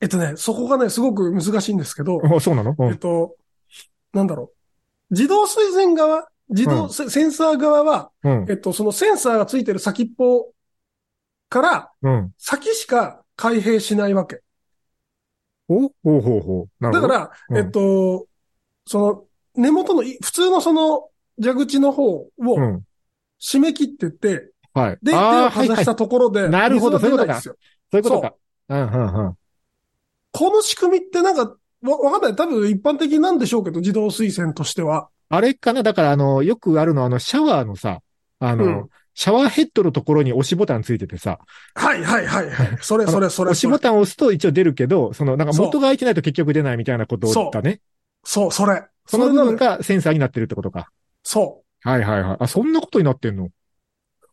[0.00, 2.74] えっとね、そこがね、すごく難しいんですけど、あそうなの？
[2.78, 2.88] うん。
[2.88, 3.34] えっと、
[4.12, 4.52] なんだろ
[5.10, 5.14] う。
[5.14, 8.54] 自動水栓側、自動、うんセセンサー側は、うんえ。
[8.54, 10.52] っと、そのセンサーがついてる先っぽ
[11.48, 12.32] から、うん。
[12.38, 14.42] 先しか開閉しないわけ。
[15.68, 16.84] おほうほうほう。
[16.84, 17.08] なるほど。
[17.08, 18.26] だから、うんえっと、
[18.86, 19.24] その、
[19.56, 21.08] 根元のい、普通のその、
[21.42, 22.82] 蛇口の方をうん。
[23.40, 24.98] 締め切ってって、はい。
[25.02, 25.16] で、手。
[25.16, 27.56] をかざしたところで、なるほど水が出ないんですよ。
[27.90, 28.34] そういうことか。
[28.68, 29.34] うん、うん、うん。
[30.32, 32.36] この仕組みってなんか、わ、わかんない。
[32.36, 35.08] 多分一般的なんでしょうけど、自動水栓としては。
[35.28, 35.82] あれかな？
[35.82, 38.00] だから、あの、よくあるのは、あの、シャワーのさ、
[38.38, 41.38] あの、うんシャワーヘッドのところに押しボタンついててさ、
[41.74, 42.78] はいはいはいはい。
[42.82, 43.52] それそれそれ。
[43.52, 47.80] 押しボタンを押すと一応出るけど、その、なんか元が開いてないと結局出ないみたいなことだね。
[48.24, 48.84] そう、それ。
[49.06, 50.90] その部分がセンサーになってるってことか。
[51.22, 51.88] そう。
[51.88, 52.36] はいはいはい。
[52.40, 53.48] あ、そんなことになってんの？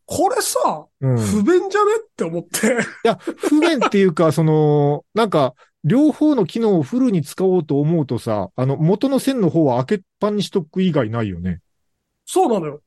[0.06, 1.17] これさ、うん。
[1.17, 1.91] い不便じゃね？
[2.01, 2.77] って思って。
[3.06, 5.53] や、不便っていうか、その、なんか、
[5.84, 11.60] 両方の機能をフルに使おうと思うとさ、あの、元の線の方は開けっぱにしとく以外ないよね。
[12.26, 12.82] そうなのよ。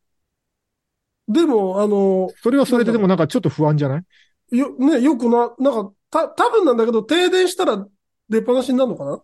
[1.29, 4.57] でも、あの、それはそれででもなんかちょっと不安じゃない？
[4.57, 7.87] よ、ね、よくな、なんか、た、多分なんだけど、停電したら
[8.29, 9.23] 出っ放しになるのかな？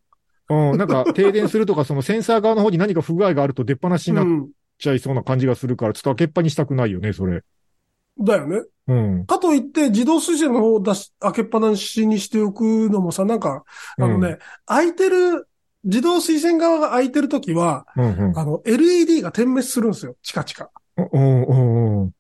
[0.73, 4.51] うん、なんか停電するとか、そのセンサー側の方に何か不具合があると出っ放しになっうん。
[4.79, 7.45] ちゃいそうな感じがするから、ちょっと開けっぱにしたくないよね、それ。
[8.19, 8.63] だよね。
[8.89, 9.27] うん。
[9.27, 13.65] かといって、自動水栓の方を出し、開けっぱなしにしておくのもさ、なんか、
[13.99, 15.49] あのね、開いてる、
[15.85, 18.39] 自動水栓側が開いてるときは、うん、うん。
[18.39, 20.17] あの、LED が点滅するんですよ。
[20.23, 20.71] チカチカ。
[20.97, 22.11] うん、うん、うん。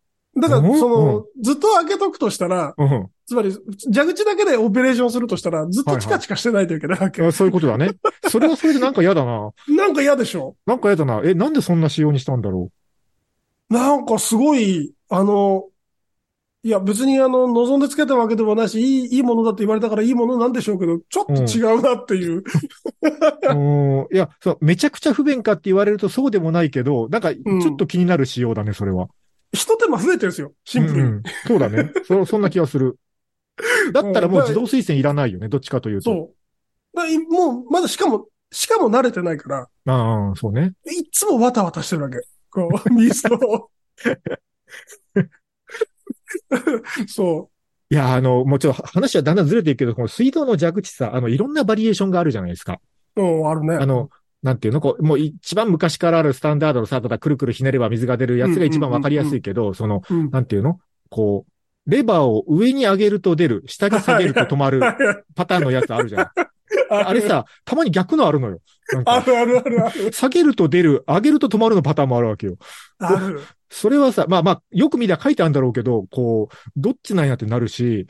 [0.40, 3.08] だから、うんその、ずっと開けとくとしたら、うん。
[3.26, 3.56] つまり、
[3.92, 7.22] 蛇口だけでオペレーションするとしたら、ずっとチカチカしてないといけないわけ。
[7.22, 7.90] あそういうことだね。
[8.28, 9.50] それはそれでなんか嫌だな。
[9.68, 11.20] なんか嫌でしょなんか嫌だな。
[11.24, 12.70] え、なんでそんな仕様にしたんだろ
[13.68, 15.64] なんかすごい、あの、
[16.64, 22.38] いや別にあの、望んでつけたわけでもないし、いい、いいものだって言われたからいいものなんでしょうけど、ちょっと違うなっていう。
[22.38, 22.44] う。
[23.52, 24.14] うん。
[24.14, 29.08] いや、そう、めちゃくちゃ不便かって言われるとそうでもないけど、なんか、ちょっと気になる仕様だね、それは。
[29.52, 30.52] 一手間増えてるんですよ。
[30.64, 31.00] シンプルに。
[31.00, 31.92] うんうんそうだね。
[32.06, 32.96] そ、そんな気がする。
[33.92, 36.10] だったらもう自動推薦いらないよね、どっちかというと。
[36.10, 36.32] そ
[36.94, 36.96] う。
[36.96, 40.72] だいもう、まだしかも、しかも慣れてないから、ああ、そうね。
[40.86, 42.18] いっつもわたわたしてるわけ。
[42.50, 43.70] こう、 水を。
[47.08, 47.50] そ
[47.90, 52.80] いや、あの、もうちょっと話はだんだんずれていくけど、この水道の蛇口さ、あの、いろんなバリエーションがあるじゃないですか。
[53.16, 53.22] う。
[53.22, 53.74] うん、あるね。
[53.74, 54.08] あの、
[54.42, 60.78] なんていうのこう、もう一番昔からあるスタンダードのさ、ただくるくるひねれば水が出るやつが一番わかりやすいけど、その、うん、なんていうの
[61.10, 64.80] こう、レバーを上に上げると出る、下に下げると止まる
[65.34, 66.30] パターンのやつあるじゃん。
[66.90, 68.60] ああれさ、たまに逆のあるのよ。
[69.04, 70.12] あるあるあるある。
[70.12, 72.56] 下げると出る、上げると止まるのパターンもあるわけよ。
[72.98, 73.40] ある。
[73.70, 78.06] それはさ、まあまあ、よく見りゃ書いてあるんだろうけど、こう、どっちなんやってなるし、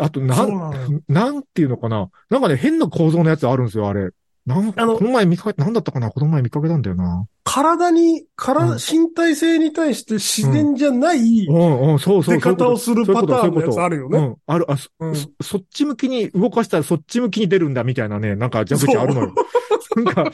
[0.00, 2.10] あと、な、んなんていうのかな。
[2.28, 4.10] なんかね、変な構造のやつあるんですよ、あれ。
[4.46, 7.26] なんあのこの前見かけ、なんだったかなこの前見かけたんだよな。
[7.46, 8.78] 体に、から、うん。
[8.78, 11.92] 身体性に対して自然じゃないうん。
[11.92, 12.34] うん、そうそう。
[12.34, 14.18] 出方をするパターンのやつあるよね。
[14.18, 15.14] うん、ある、あ、そ、うん。
[15.14, 19.34] そそっち向きに動かしたらそっち向きに出るんだみたいなね、なんか蛇口あるのよ。
[19.96, 20.30] なんか、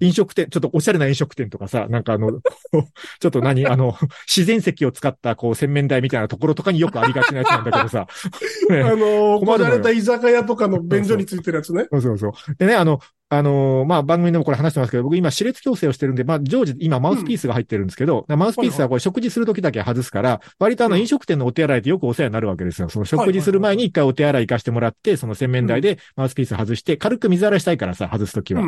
[0.00, 2.30] 飲食店、ちょっとおしゃれな飲食店とかさ、なんかあの、
[3.20, 8.06] ちょっと何、あの、自然石を使ったこう洗面台みたいなところとかによくありがちなやつなんだけどさ。
[8.68, 9.40] ね あの、困るのよ。
[9.40, 11.86] こじゃれた居酒屋とかの便所についてるやつね。
[11.90, 12.32] そうそうそう。
[12.58, 21.00] でね、あの、あのーまあ、番組でもこれ話してますけど、僕今、歯列矯正をしてるんで、まあ、常時、今、マウスピースが入ってるんですけど、マウスピースはこれ食事するときだけ外すから、割とあの、うん。
[21.02, 22.88] 飲食店のお手洗いってよくお世話になるわけですよ。
[22.88, 28.62] その食事する前に一回お手洗い行かしてもらって、その洗面台でマウスピース外して、軽く水洗いしたいからさ、外すときは。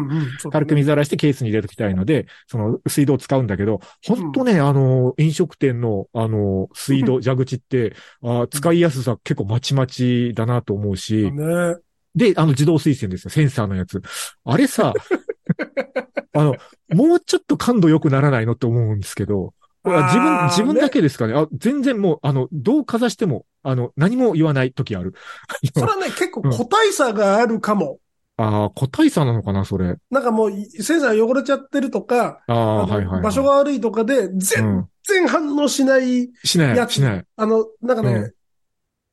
[0.50, 11.76] 軽く水洗いしてケースに入れときたいので、その水道を使うんだけど、本当ね、あの、飲食店の、あの、水道、蛇口って、あー使いやすさ結構まちまちだなと思うし、ね。
[12.14, 14.02] で、あの自動水栓ですよ、センサーのやつ。
[14.44, 14.92] あれさ、
[16.32, 16.56] あの、
[16.92, 21.34] もうちょっと感度良くならないのって思うんですけど、自分、自分だけですかね。
[21.34, 25.14] あ、全然もう、あの、どうかざしても、あの、何も言わない時ある。
[25.74, 27.98] それはね、結構個体差があるかも。
[28.36, 29.96] ああ、個体差なのかな、それ。
[30.10, 33.22] なんかもう、センサー汚れちゃってるとか、あはいはいはい。
[33.22, 34.88] 場所が悪いとかで、う全ん。
[35.04, 37.24] 然反応しない、しない、しない。
[37.36, 38.32] あの、なんかね、うん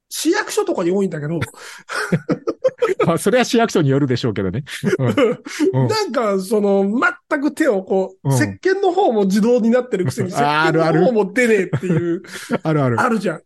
[0.10, 1.40] 市役所とかに多いんだけど、
[3.06, 4.64] まあ、それは市役所によるでしょうけどね。
[5.74, 6.90] うんなんか、その、
[7.30, 12.24] 全く手をこう、うん石鹸の方も自動になってるくせに、石鹸あるあるの方も出ねえっていう、
[12.64, 13.02] あるある。
[13.02, 13.42] あるじゃん。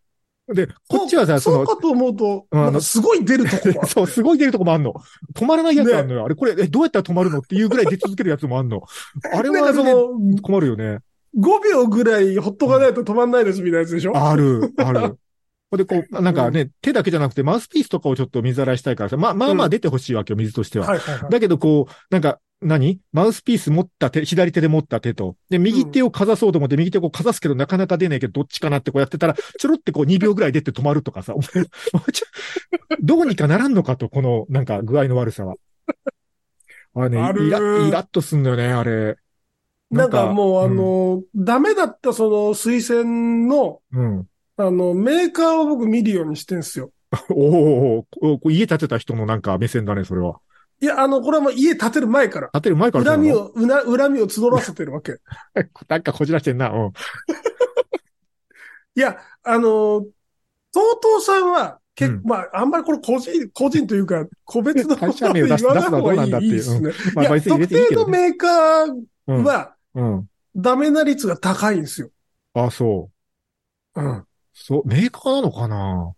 [0.54, 4.94] で、こっちはさ、その、そうかと思うと、うんなんかすごい出るとこもそう、すごい出るとこもあんの。
[5.34, 6.26] 止まらないやつあんのよ。
[6.26, 8.84] あれ、これ、え、どうやったら止まるのっていうぐらい出続けるやつもあんの。
[9.34, 11.00] あれはね、の、困るよね。
[11.38, 15.18] 5秒ぐらいほっとかないと止まんないですみたいなやつでしょ、ある、ある。
[15.78, 20.88] で、こう、なんかね、手だけじゃなくて、マウスピースとかをちょっと水洗いしたいからさ、まあまあまあ出てほしいわけよ、水としては。
[20.88, 21.32] はいはいはい。
[21.32, 23.00] だけど、こう、なんか、何？
[23.12, 31.66] マウスピース持った手、左手で持った手と、で、右手をかざそうと思って、右手をこうかざすけど、なかなか出ないけど、どっちかなってこうやってたら、ちょろってこう2秒ぐらい出て止まるとかさ、お前
[33.02, 35.56] どうにかならんのかと、この、なんか、具合の悪さは。
[36.94, 37.58] あれね、イラ、
[37.88, 39.16] イラッとすんだよね、あれ。
[39.90, 44.28] なんかもう、あうんの、ダメだったその水栓の、うん。
[44.68, 46.92] あの、メーカーを僕見るようにしてんすよ。
[47.30, 50.40] おーお家建てた人のなんか目線だね、それは。
[50.80, 52.50] いや、あの、これはもう家建てる前から。
[52.54, 55.18] 建てる前から恨みを、うな、恨みを募らせてるわけ。
[55.88, 56.70] なんかこじらしてんな。
[56.70, 56.94] うん。
[58.96, 60.06] いや、あの、
[60.74, 66.92] TOTO さんは、結うん構、まあ、あんまりこれ個人、個人というか、個別の会社名を出す言わなんだっていういいですね。
[67.14, 68.06] まあいや、別に入れ特ていいけどね。
[68.06, 69.46] 定のメーカーうん。
[69.46, 70.28] は、うん。
[70.56, 72.10] ダメな率が高いんですよ。
[72.54, 73.10] あ、そ
[73.96, 73.96] う。
[73.96, 74.26] うん。
[74.62, 76.14] そう、メーカーなのかな？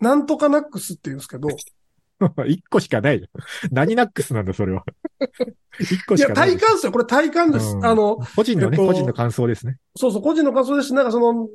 [0.00, 1.48] なんとかナックスって言うんですけど、
[2.46, 3.26] 一個しかないよ。
[3.70, 4.84] 何ナックスなんだ、それは。
[5.80, 6.50] 一個いや、しかない。
[6.50, 6.92] 体感ですよ。
[6.92, 7.76] これ体感です。
[7.76, 9.78] うんあの、個人のね、えっと個人の感想ですね。
[9.96, 11.48] そうそう、個人の感想ですし、なんかその、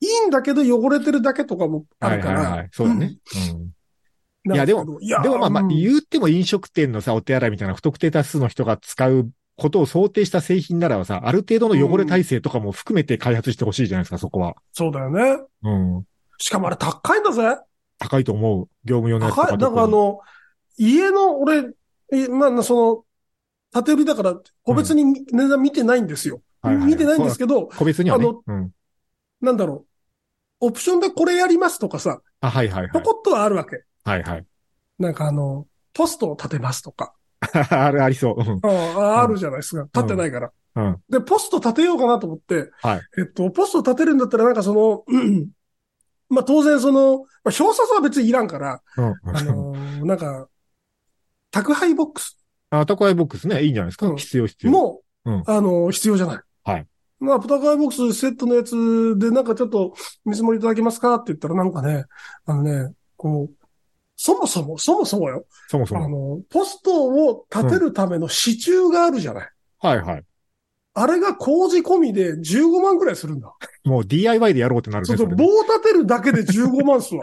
[0.00, 2.40] いいんだけど汚れてるだけとかもあはいるから。
[2.40, 2.68] はいはい。
[2.72, 3.16] そうだね。
[3.52, 3.60] うん。
[3.60, 3.70] うん
[4.46, 14.56] いやでもでもまあまあ、うん言っても飲食店のさ、お手洗いみたいな不特定多数の人が使うことを想定した製品ならばさ、ある程度の汚れ耐性とかも含めて開発してほしいじゃないですか、そこは。
[14.72, 15.42] そうだよね。
[15.62, 16.04] うん。
[16.38, 17.56] しかもあれ高いんだぜ。
[17.98, 18.68] 高いと思う。
[18.84, 19.58] 業務用のやつとか高い。
[19.58, 20.20] だからあの、
[20.76, 21.70] 家の、俺、
[22.12, 23.04] えまあ、その、
[23.72, 26.36] 縦売りだから、個別に値段見てないんですよ。
[26.62, 28.42] はいはい見てないんですけど、個別にはねあの。
[28.46, 28.70] うん。
[29.42, 29.84] なんだろ
[30.60, 30.66] う。
[30.66, 32.90] オプションでこれやりますとかさ、あ、はいはいはい。
[32.92, 33.84] ポコッとはあるわけ。
[34.04, 34.46] はいはい。
[34.98, 37.14] なんかあの、ポストを立てますとか。
[37.70, 38.34] あれありそう。
[38.40, 38.60] うん。
[38.62, 39.82] あああるじゃないですか。
[39.84, 40.52] 立ってないから。
[40.76, 40.96] うん。
[41.08, 45.48] で、ポスト立てようかなと思って、はいえっと、ポスト立てるんだったらなんかその、うん
[46.28, 49.04] まあ当然その、まあ、表札は別にいらんから、うん。
[49.24, 50.48] あのーなんか、
[51.50, 52.38] 宅配ボックス
[52.70, 54.06] あ、宅配ボックスね、いいんじゃないですか。
[54.06, 54.72] うん必要必要。
[54.72, 56.40] も、うんあのー必要じゃない。
[56.64, 56.86] はい。
[57.20, 62.04] まあ、宅配ボックスセットのやつでなんかちょっと見積もりいただけますかって言ったらなんかね、
[62.46, 63.63] あのね、こう、
[64.16, 66.04] そもそも、そもそもよ、そもそも。
[66.04, 69.48] あの、ポストを立てるための支柱があるじゃない。
[69.80, 70.22] はいはい。
[70.96, 73.52] あれが工事込みで15万くらいするんだ。
[73.84, 75.06] もう DIY でやろうってなるね。
[75.08, 77.22] そうそう、棒立てるだけで15万っすわ。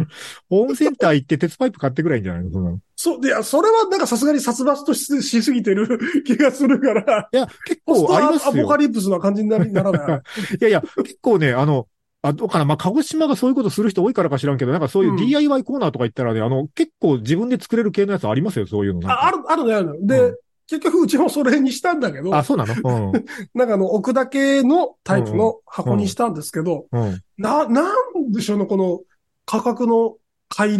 [0.49, 2.51] ホームセンター行って鉄パイプ買ってくらいいんじゃないの？
[2.51, 8.77] そんなのそう、いや、それはなんかさすがに殺伐とししすぎてる 気がするから、いや、結構ありますよアポカ。
[8.77, 10.21] リプスな感じになりならない。
[10.59, 11.87] いやいや、結構ね、あの、
[12.23, 19.09] あ、どうかな、まあ、鹿児島がそういうことする人多いからか知らんけど、なんかそういううん DIY コーナーとか行ったらね、あの、結構自分で作れる系のやつありますよ、そういうの。
[19.11, 20.07] あ、ある、あるね、あるね。
[20.07, 20.35] で、うん
[20.71, 23.11] 結局うちもそれにしたんだけど、あ、そうなの？
[23.53, 27.01] なんかあの、置くだけのタイプの箱にしたんですけど、うん。
[27.07, 27.21] うん。
[27.37, 29.01] な、なんでしょうね、この
[29.45, 30.15] 価格の
[30.49, 30.77] 乖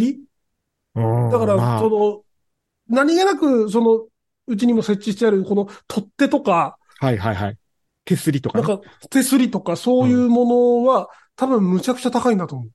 [0.96, 1.06] 離？
[1.26, 1.30] うん。
[1.30, 2.22] だから、まあその、
[2.88, 4.06] 何気なく、その、
[4.48, 7.58] うちにも設置してある、この取っ手とか、はいはいはい。
[8.06, 8.66] 手すりとかね。
[8.66, 12.70] なんか、手すりとかそういうものは、多分むちゃくちゃ高いんだと思う。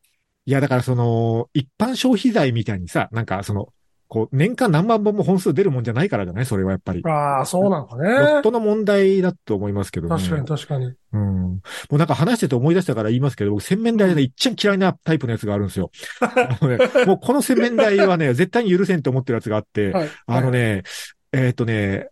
[0.47, 3.69] いや、だからその、一般消費財みたいにさ、なんかその、
[4.09, 6.47] こう、年間何万本も本数出るもんじゃないからじゃない？
[6.47, 7.03] それはやっぱり。
[7.05, 8.43] ああ、そうなのかロッね。
[8.43, 10.17] トの問題だと思いますけどね。
[10.17, 10.93] 確かに確かに。
[11.13, 11.21] うん。
[11.55, 15.91] もうなんか話してて思い出したから言いますけど、僕洗面台でね、一番嫌いなタイプのやつがあるんですよ。
[16.21, 20.11] あのね、 もうこの洗面台はね、絶対に許せんと思ってるやつがあって、はい。
[20.29, 20.85] あのね、
[21.33, 22.11] えっ、とね、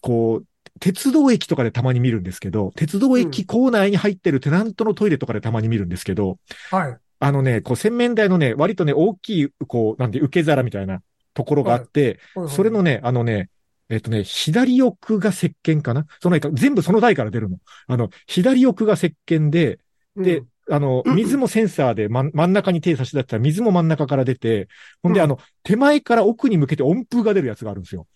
[0.00, 0.44] こう、
[0.80, 6.38] 鉄道駅とかでたまに見るんですけど、鉄道駅構内に入ってるテナントのトイレとかでたまに見るんですけど、
[6.70, 6.96] はい。
[7.20, 11.02] あのね、こう洗面台のね、割とね、大きい、こう、なんで、受け皿みたいな
[11.34, 13.50] ところがあって、それのね、あのね、
[13.90, 16.06] えっ、とね、左奥が石鹸かな？
[16.22, 17.58] その全部その台から出るの。
[17.88, 19.80] あの、左奥が石鹸で、
[20.16, 24.68] うん、で、あの、水もセンサーで真ん真ん中に手差し出したら水も真ん中から出て、
[25.02, 25.24] ほんで、うん。
[25.24, 28.06] あの、手前から奥に向けて温風が出るやつがあるんですよ。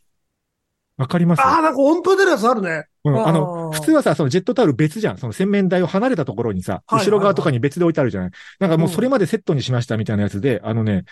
[0.97, 1.41] わかります？
[1.43, 2.87] ああ、なんか音符出るやつあるね。
[3.05, 5.19] うん、ああの、ー普通はさ、そのジェットタオル別じゃん。
[5.19, 8.31] その洗面台を離れたところにさ、後ろ側とかに別で置いてあるじゃない？
[8.61, 11.05] なんかもうそれまでセットにしましたみたいなやつで、あのね、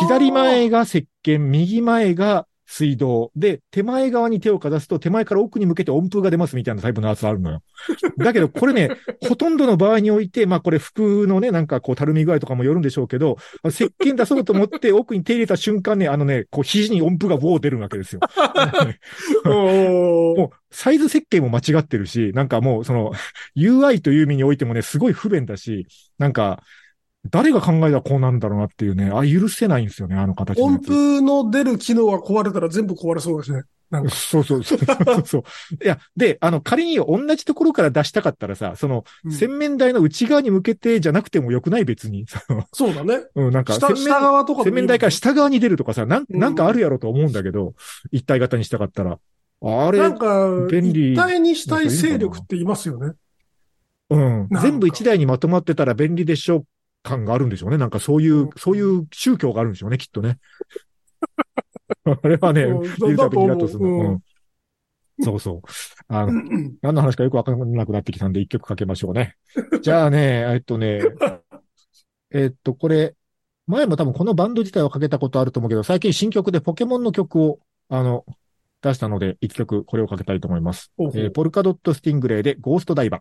[0.00, 3.32] 左前が石鹸、右前が水道。
[3.34, 7.62] で、手前側に手をかざすと、手前から奥に向けて温風が出ますみたいなタイプのやつあるのよ。
[8.16, 8.90] だけど、これね、
[9.26, 18.20] ほとんどの場合において、まあこれ服のね、なんかこう、たるみ具合とかもよるんでしょうけど、石鹸出そうと思って 奥に手入れた瞬間ね、あのね、こう、肘に温風がウォー出るわけですよ。
[19.44, 23.10] もう、サイズ設計も間違ってるし、なんかもう、その、
[23.56, 26.62] UI という意味においてもね、すごい不便だし、なんか、
[27.28, 30.88] 誰が考えたらこうなんだろうなっていうね、あ、許せないんですよね、あの形のや音つ。
[30.88, 33.64] 符の出る機能が壊れたら全部壊れそうだしね。
[33.90, 34.10] なんか。
[34.10, 35.42] そうそうそうそうそう。
[35.84, 42.24] いや、で、あの、仮に同じところから出したかったらさ、その、うん洗面台の内側に向けてじゃなくてもよくない別に。
[42.72, 43.24] そうだね。
[43.34, 47.74] うん、なんか、下、洗下面、側とか洗面台から下側に出るとかさ、なん、うんなんかあるやろと思うんだけど、
[48.12, 49.18] 一体型にしたかったら。
[49.62, 53.12] あれ、なんか、便利一体にしたい勢力って言いますよね。
[54.10, 54.48] うん。
[54.48, 56.66] か全部一台にまとまってたら便利でしょう
[57.02, 57.78] 感があるんでしょうね。
[57.78, 60.38] なんかそういう、うんそういう宗教があるんでしょうね、きっとね。
[62.04, 63.88] あれはね、うん見るたびにイラッとするの。
[63.88, 64.20] ううん
[65.22, 65.60] そうそう。
[66.08, 69.36] あの、う ん何の話かよくわからなくなってきたんで一曲かけましょうね。
[69.82, 71.00] じゃあね、えっとね、
[72.30, 73.14] えっと、これ、
[73.66, 78.24] 前も多分このバンド自体はかけたことあると思うけど、最近新曲でポケモンの曲を、あの、
[78.82, 80.90] 出したので、一曲これをかけたいと思います。
[80.98, 83.20] えーポルカドットスティングレイでゴーストダイバー。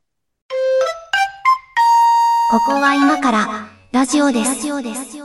[2.50, 4.56] ここは今からラジオです。
[4.56, 5.18] ラジオです。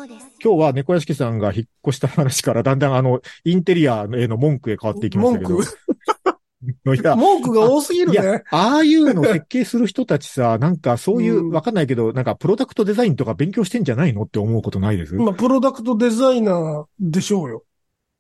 [0.43, 5.55] 今日は猫屋敷さんが引っ越した話からだんだんあの、インテリアへの文句へ変わっていきましたけど。
[5.55, 6.97] 文句？
[6.97, 15.15] いや、文句が多すぎるね。、ああいうの設計する人たちさ、なんかそういうう、んわかんないけど、なんかプロダクトデザインとか勉強してんじゃないのって思うことないです？
[15.15, 17.65] まあ、プロダクトデザイナーでしょうよ。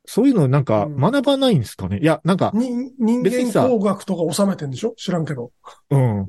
[0.06, 1.98] そういうのなんかうん学ばないんですかね？
[1.98, 4.94] いや、なんか、に人間別にさ工学とか収めてんでしょ？
[4.96, 5.50] 知らんけど。
[5.90, 6.26] うん。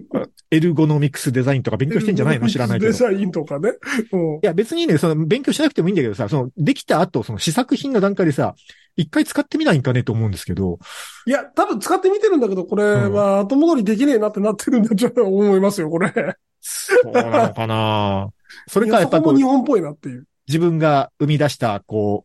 [0.52, 2.48] エルゴノミクスデザインとか勉強してんじゃないの？
[2.48, 2.90] 知らないけど。
[2.90, 3.74] いデザインとかね。
[4.12, 4.40] うん。
[4.42, 8.56] や、別にね、その、勉強しなくてもいいんだけどさ、その、できた後、その試作品の段階でさ、
[8.96, 10.80] 一回使ってみないんかねと思うんですけど、
[11.26, 16.14] いや、多分使ってみてるんだけど、これは後戻りできねえなってなってるんだと思いますよ、これ。
[16.62, 18.30] そうなのかな？
[18.70, 20.26] それか、やっぱこうそこも日、本っぽいなっていう。
[20.48, 22.25] 自分が生み出した、こ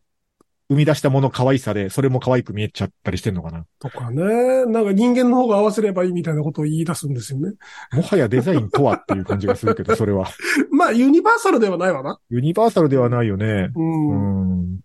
[0.71, 3.65] 生み出したもの可愛さで、それも可愛く見えちゃったりしてんのかな。
[3.79, 4.65] とかね。
[4.67, 7.51] なんか人間の方が合わせればいいみたいなことを言い出すんですよね。
[7.91, 10.27] もはやデザインとはっていう感じがするけど、それは。
[10.71, 12.19] まあ、ユニバーサルではないわな。
[12.29, 13.69] ユニバーサルではないよね。
[13.75, 13.81] う。
[13.81, 14.79] うんん。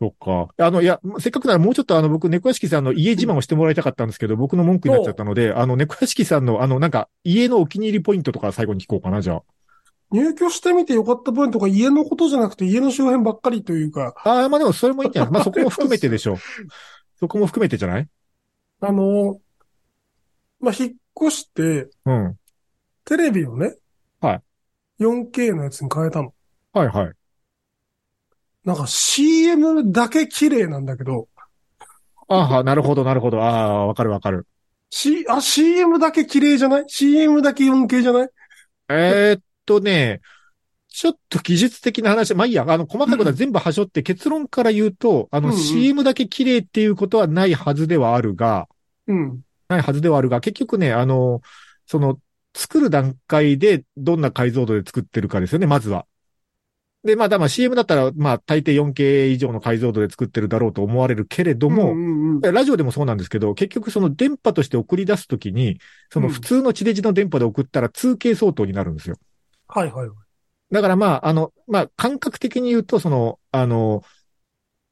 [0.00, 0.54] そっか。
[0.64, 9.42] あの、いや、せっかくならもうちょっとあの、僕、猫屋敷さんの家自慢をしてもらいたかったんですけど、僕の文句になっちゃったので、あの、猫屋敷さんの、あの、なんか、家のお気に入りポイントとか最後に聞こうかな、じゃ
[10.14, 14.30] 入居してみてよかったポイントが家のことじゃなくて家の周辺ばっかりというか、あ。
[14.30, 15.32] ああ、まあでもそれもいいんじゃない？
[15.32, 16.36] まあそこも含めてでしょう。
[17.18, 18.08] そこも含めてじゃない？
[18.80, 19.40] あの、
[20.60, 20.92] まあ、引っ
[21.28, 22.36] 越して、うん。
[23.04, 23.76] テレビをね、
[24.20, 25.02] はい。
[25.02, 26.32] 4K のやつに変えたの。
[26.72, 27.12] はいはい。
[28.64, 31.28] なんか CM だけ綺麗なんだけど、
[32.28, 33.42] ああ、なるほど、なるほど。
[33.42, 34.46] ああ、わかるわかる。
[34.90, 38.28] C、あ、CM だけ綺麗じゃない ?CM だけ 4K じゃない？
[38.88, 40.20] えーっとね、
[40.88, 48.68] ちょっと技術的な話、まあいいや、あの、細かいことは全部はしょって結論から言うと、あの、うんうん CM だけ綺麗っていうことはないはずではあるが、
[49.08, 49.40] うん。
[49.68, 51.42] ないはずではあるが、結局ね、あの、
[51.86, 52.20] その、
[52.56, 56.06] 作る段階でどんな解像度で作ってるかですよね、まずは。
[57.04, 65.78] で、まあ、だまあ CM だったら、まあ、大抵 4K 以上の解像度で作ってるだろうと思われるけれども、うんうんうんラジオでもそうなんですけど、結局その電波として送り出すときに、
[66.10, 69.16] その普通の地デジの電波で送ったら 2K 相当になるんですよ。
[69.68, 70.08] はいはい。
[70.70, 74.02] だからまあ、あの、まあ、感覚的に言うと、その、あの、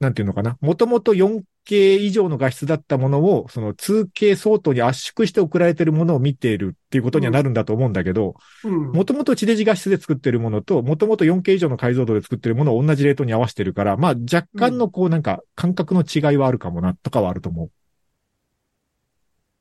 [0.00, 0.58] なんていうのかな。
[0.60, 8.34] もともと 4K 4K 以上の画質だったものを、その 2K 相当に圧縮して送られてるものを見ているっていうことにはなるんだと思うんだけど、
[8.64, 8.92] うん。
[8.92, 17.70] もともと地デジ画質で作ってるものと、もともと 4K 以上の解像度で作ってるものを同じレートに合わせてるから、まあ若干のこうなんか感覚の違いはあるかもな、とかはあると思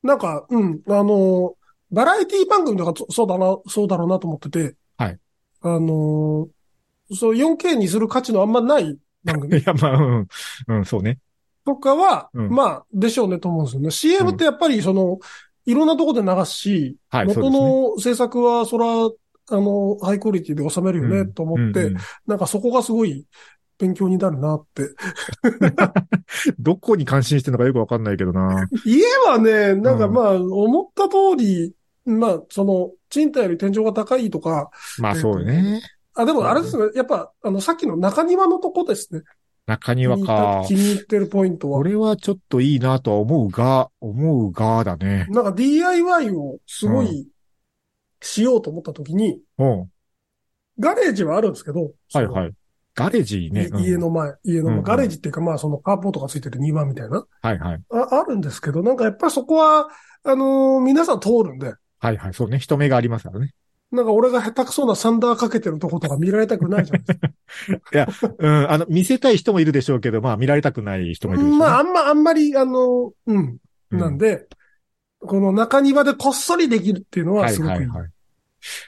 [0.02, 1.54] なんか、うん、あの、
[1.92, 4.74] バラエティ番組とかそそうだな、そうだろうなと思ってて。
[5.62, 5.76] はい。
[5.76, 6.48] あの、
[7.14, 9.40] そう 4K にする価値のあんまない番う。
[9.40, 10.28] 組 いや、まあ、うん、
[10.68, 11.18] うん、そうね。
[11.64, 13.90] とかは、うんまあ、でしょうねと思うんですよね。
[13.90, 15.18] CM ってやっぱりその、
[15.64, 17.50] いろんなとこで流すし、はい、元。
[17.50, 21.94] の制作はそら、あの、ハイクオリティで収めるよね、うんと思って、
[22.26, 23.26] なんかそこがすごい
[23.78, 24.90] 勉強になるなって。
[26.58, 28.68] どこに感心してるのかよくわかんないけどな。
[28.84, 35.82] 家はね、なんかうんまあ、思った通り、まあ、その、賃貸より天井が高いとか、まあそうよね。
[36.14, 39.20] あ、でもあれですね、やっぱ、あの、さっきの中庭のとこですね。
[39.66, 40.74] 中庭か気。
[40.74, 41.84] に入ってるポイントはこ。
[41.84, 45.26] れはちょっといいなとは思うが、思うがだね。
[45.30, 47.28] なんか DIY をすごい
[48.22, 49.90] しようと思った時に、うん。
[50.80, 52.52] ガレージはあるんですけど、はいはい。
[52.94, 53.68] ガレージね。
[53.70, 53.98] うんい家。
[53.98, 57.80] の前、家の前、うんうんガレージっていうかまあそのカーポートがついてる庭みたいな、はいはい。
[57.90, 59.88] ああるんですけど、なんかやっぱりそこは、
[60.24, 62.34] あのー皆さん通るんで、はいはい。
[62.34, 62.58] そうね。
[62.58, 63.50] 人目がありますからね。
[63.92, 68.34] なんか俺が下手くそなサンダーかけてるとことか見られたくないじゃな いですか。
[68.38, 68.70] うん。
[68.70, 71.66] あの、見せたい人もいるでしょうけど、まあ見られたくない人もいるでしょう、ね。
[71.66, 73.58] まああんま、あんまり、あの、うん、
[73.92, 74.46] うんなんで、
[75.20, 78.10] この中庭でこっそりできるっていうのははいすごくいいはいはい。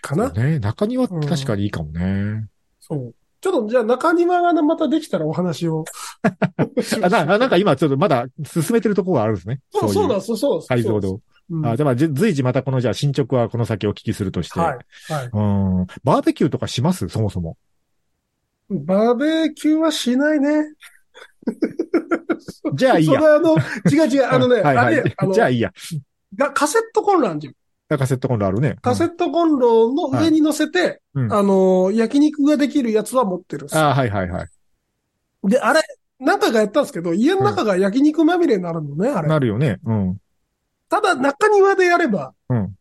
[0.01, 0.35] かな。
[0.35, 0.59] そうね。
[0.59, 2.47] 中庭って確かにいいかもね。
[2.81, 3.15] そう。
[3.41, 5.85] ちょっとじゃあ中庭がまたできたらお話を。
[7.03, 9.61] あなあなんか今ちょっとまだ進めてるところがあるんですね。
[9.71, 10.67] そう、そうだ、いそう、そう。
[10.67, 11.21] 解像度。
[11.51, 14.59] うんあ、じゃあまあ、じ随時またこのじゃあ進捗はこの先お聞きするとして。
[14.59, 15.13] はい。
[15.13, 15.31] はい。
[15.33, 15.87] うん。
[16.03, 17.09] バーベキューとかします？
[17.09, 17.57] そもそも。
[18.71, 20.73] バーベキューはしないね。
[22.75, 23.27] じゃあいいやそ。
[23.27, 23.57] れあの、
[23.91, 25.73] 違う違う、 あのね、はいはいあれ、 じゃあいいや。
[26.37, 27.55] がカセットコンロあんじゃん。
[27.99, 28.77] カセットコンロあるね。
[28.81, 34.49] カセットコンロの上に乗せて、うんあの、焼肉ができるやつは持ってるああ、はいはいはい。
[35.45, 35.83] で、あれ、
[36.19, 39.29] 何回かやったんですけど、家の中が焼肉まみれになるのね、あれ。
[39.29, 39.79] なるよね。
[39.85, 40.19] うん。
[40.89, 42.75] ただ、中庭でやれば、うん。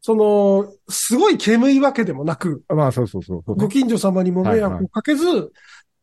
[0.00, 3.42] その、すごい煙いわけでもなく、まあそうそうそう。
[3.54, 5.52] ご近所様にも迷惑をかけず、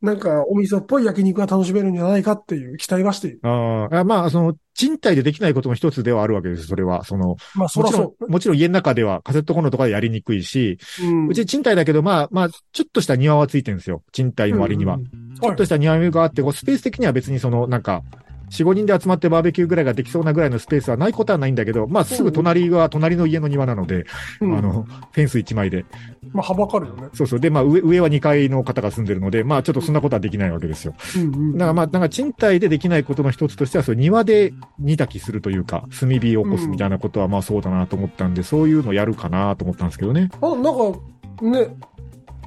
[0.01, 3.39] なんか、お店っぽい焼肉が楽しめるんじゃないかっていう期待はしている。
[3.43, 7.03] ああ、まあ、その、賃貸でできないことの一つではあるわけです、それは。
[7.03, 11.05] その、まあ、そらもちろそん、もちろん家の中ではカセットコンロとかでやりにくいし、う。
[11.05, 14.03] うんうち賃貸だけど、まあ、まあ、ちょっとした庭はついてるんですよ。
[14.13, 14.95] 賃貸の割には。
[14.95, 18.03] うんうんちょっとした庭があって、こうスペース的には別にその、なんか、
[18.49, 24.05] 4、5人で集まってバーベキューぐらいができそうなぐらいのスペースはないことはないんだけど、まあ、すぐ隣が隣の家の庭なので、
[24.41, 25.85] うんあの、フェンス1枚で。
[26.31, 27.09] まあ、はばかるよね。
[27.13, 27.39] そうそう。
[27.39, 30.93] で、まあ、上、上は2階の方が住んでるので、まあ、ちょっとそんなことはできないわけですよ。
[31.15, 31.53] うんうん。
[31.53, 40.29] だからまあ、なんか賃貸でできないことの一つとしては、そう庭で煮炊きするというか、炭火を起こすみたいなことはまあそうだなと思ったんで、そういうのやるかなと思ったんですけどね。
[40.41, 40.99] あ、なんか、
[41.41, 41.75] ね、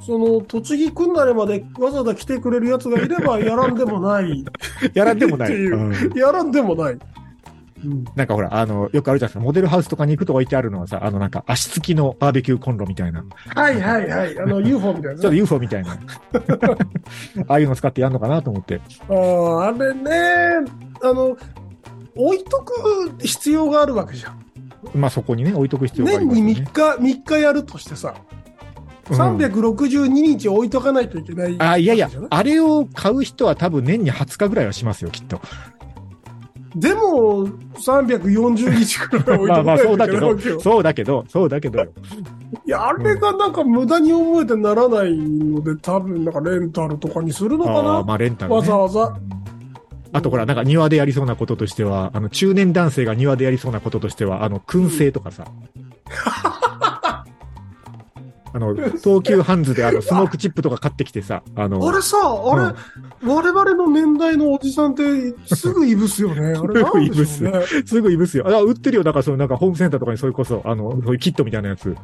[0.07, 4.45] その、栃木くんなれまでわざわざ来てくれる奴がいれば、やらんでもない。
[4.95, 5.49] やらんでもない。
[5.49, 6.99] っていううんやらんでもない。
[7.85, 8.05] うん。
[8.17, 9.41] なんかほら、あの、よくあるじゃないですか。
[9.41, 13.25] モデルハウスとかに行くと置いてあるのはさ、あのなんか足つきのバーベキューコンロみたいな。
[13.55, 14.39] はいはいはい。
[14.39, 15.37] あの、 UFO みたいなちょっとね。
[15.39, 15.93] UFO みたいな。
[17.49, 18.81] ああいうの使ってやるのかなと思って。
[19.09, 20.11] ああ、あれね、
[21.03, 21.37] あの、
[22.17, 24.43] 置いとく必要があるわけじゃん。
[24.95, 26.71] まあそこにね、置いとく必要があり年にますよね。
[26.99, 28.42] 3日、3日やるとしてさ、うん
[29.07, 31.57] 362日置いとかないといけない。
[31.59, 35.41] あ、いやいやあれを買う人は多分年に20日ぐらいはしますよ、きっと。
[36.77, 40.61] でも、340日くらい置いとまあまあかないとそうだけど。
[40.61, 41.93] そうだけど、そうだけどよ。
[42.65, 48.57] いや、あれがなんか無駄に覚えてならないので、多分なんかレンタルとかにするのかああ、なまあレンタル、ね。
[48.57, 49.43] わざわざうん
[50.15, 55.47] あとほら、なんか庭でやりそうなこととしては、あの、中年男性が庭でやりそうなこととしては、あの、燻製とかさ。
[58.55, 62.75] あの、東急ハンズであの、スモークチップとか買ってきてさ、あの、あれさ、あれ、
[63.27, 65.03] 我々の年代のおじさんって
[65.55, 66.41] すぐいぶすよね。
[66.41, 67.67] あれなんでしょうね。
[67.87, 68.45] すぐいぶすよ。
[68.47, 69.03] あ、売ってるよ。
[69.03, 71.97] だからそのなんかホームセンターとかにそれこそ、あの、そういうキットみたいなやつ。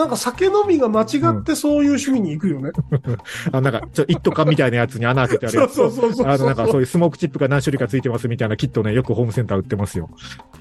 [0.00, 1.04] なんか酒飲みが間違
[1.40, 2.70] ってそういう趣味に行くよね。
[3.52, 5.74] あ、なんか、ちょ、一斗缶みたいなやつに穴開けてあるやつ。
[5.74, 10.08] そうそうそうあの、なんかそういうスモークチップが何種類かついてますみたいなキットね、よくホームセンター売ってますよ。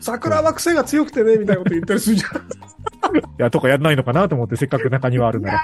[0.01, 2.41] 桜は癖が強くてね、みたいなこと言ったりするじゃん。
[3.17, 5.61] いや、とかやんないのかなと思って、せっかく中にはあるなら。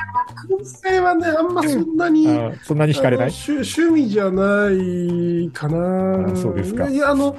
[0.59, 3.31] 燻製はね、あんまそんなに、あそんなに惹かれない？
[3.31, 3.51] 趣
[3.81, 6.31] 趣味じゃないかな。
[6.31, 7.35] あそうですかいや、あの、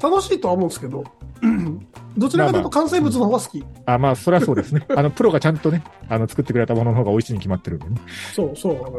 [0.00, 1.04] 楽しいとは思うんですけど、
[1.42, 1.86] うん
[2.16, 3.64] どちらかというと関西物の方が好き。
[3.86, 4.84] あ、まあ、それはそうですね。
[4.94, 7.96] あの、プロがちゃんとね、あの、作ってくれたものの方が美味しいに決まってるんでね。
[8.34, 8.82] そう、そう。
[8.82, 8.98] わか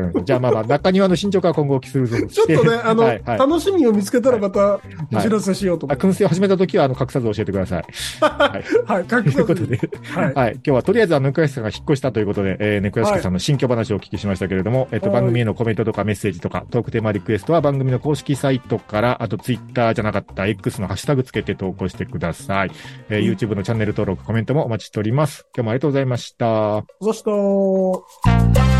[0.00, 0.24] りました。
[0.24, 2.16] じゃあまあまあ、中庭の進捗は今後きするぞ。
[2.26, 4.80] ちょっとね、あの、はいはい楽しみを見つけたらまた
[5.14, 6.06] お知らせしようと思あ、って。
[6.06, 7.84] 燻製を始めた時は、あの、隠さず教えてください。
[8.20, 8.92] はい。
[8.92, 10.34] はい、ということで、はい。
[10.34, 10.52] はい。
[10.52, 22.70] 今日はとりあえず、あの、猫屋敷さんが引っ越したということで、えー、猫屋敷さんの新居話をお聞きしましたけれども、えっと、はい番組へのコメントとかメッセージとか、トークテーマリクエストは番組の公式サイトから、あと、ツイッターじゃなかった X のハッシュタグつけて投稿してください。
[23.08, 25.46] えー、YouTube のチャンネル登録、コメントもお待ちしております。
[25.54, 26.84] 今日もありがとうございました。
[27.00, 28.79] そした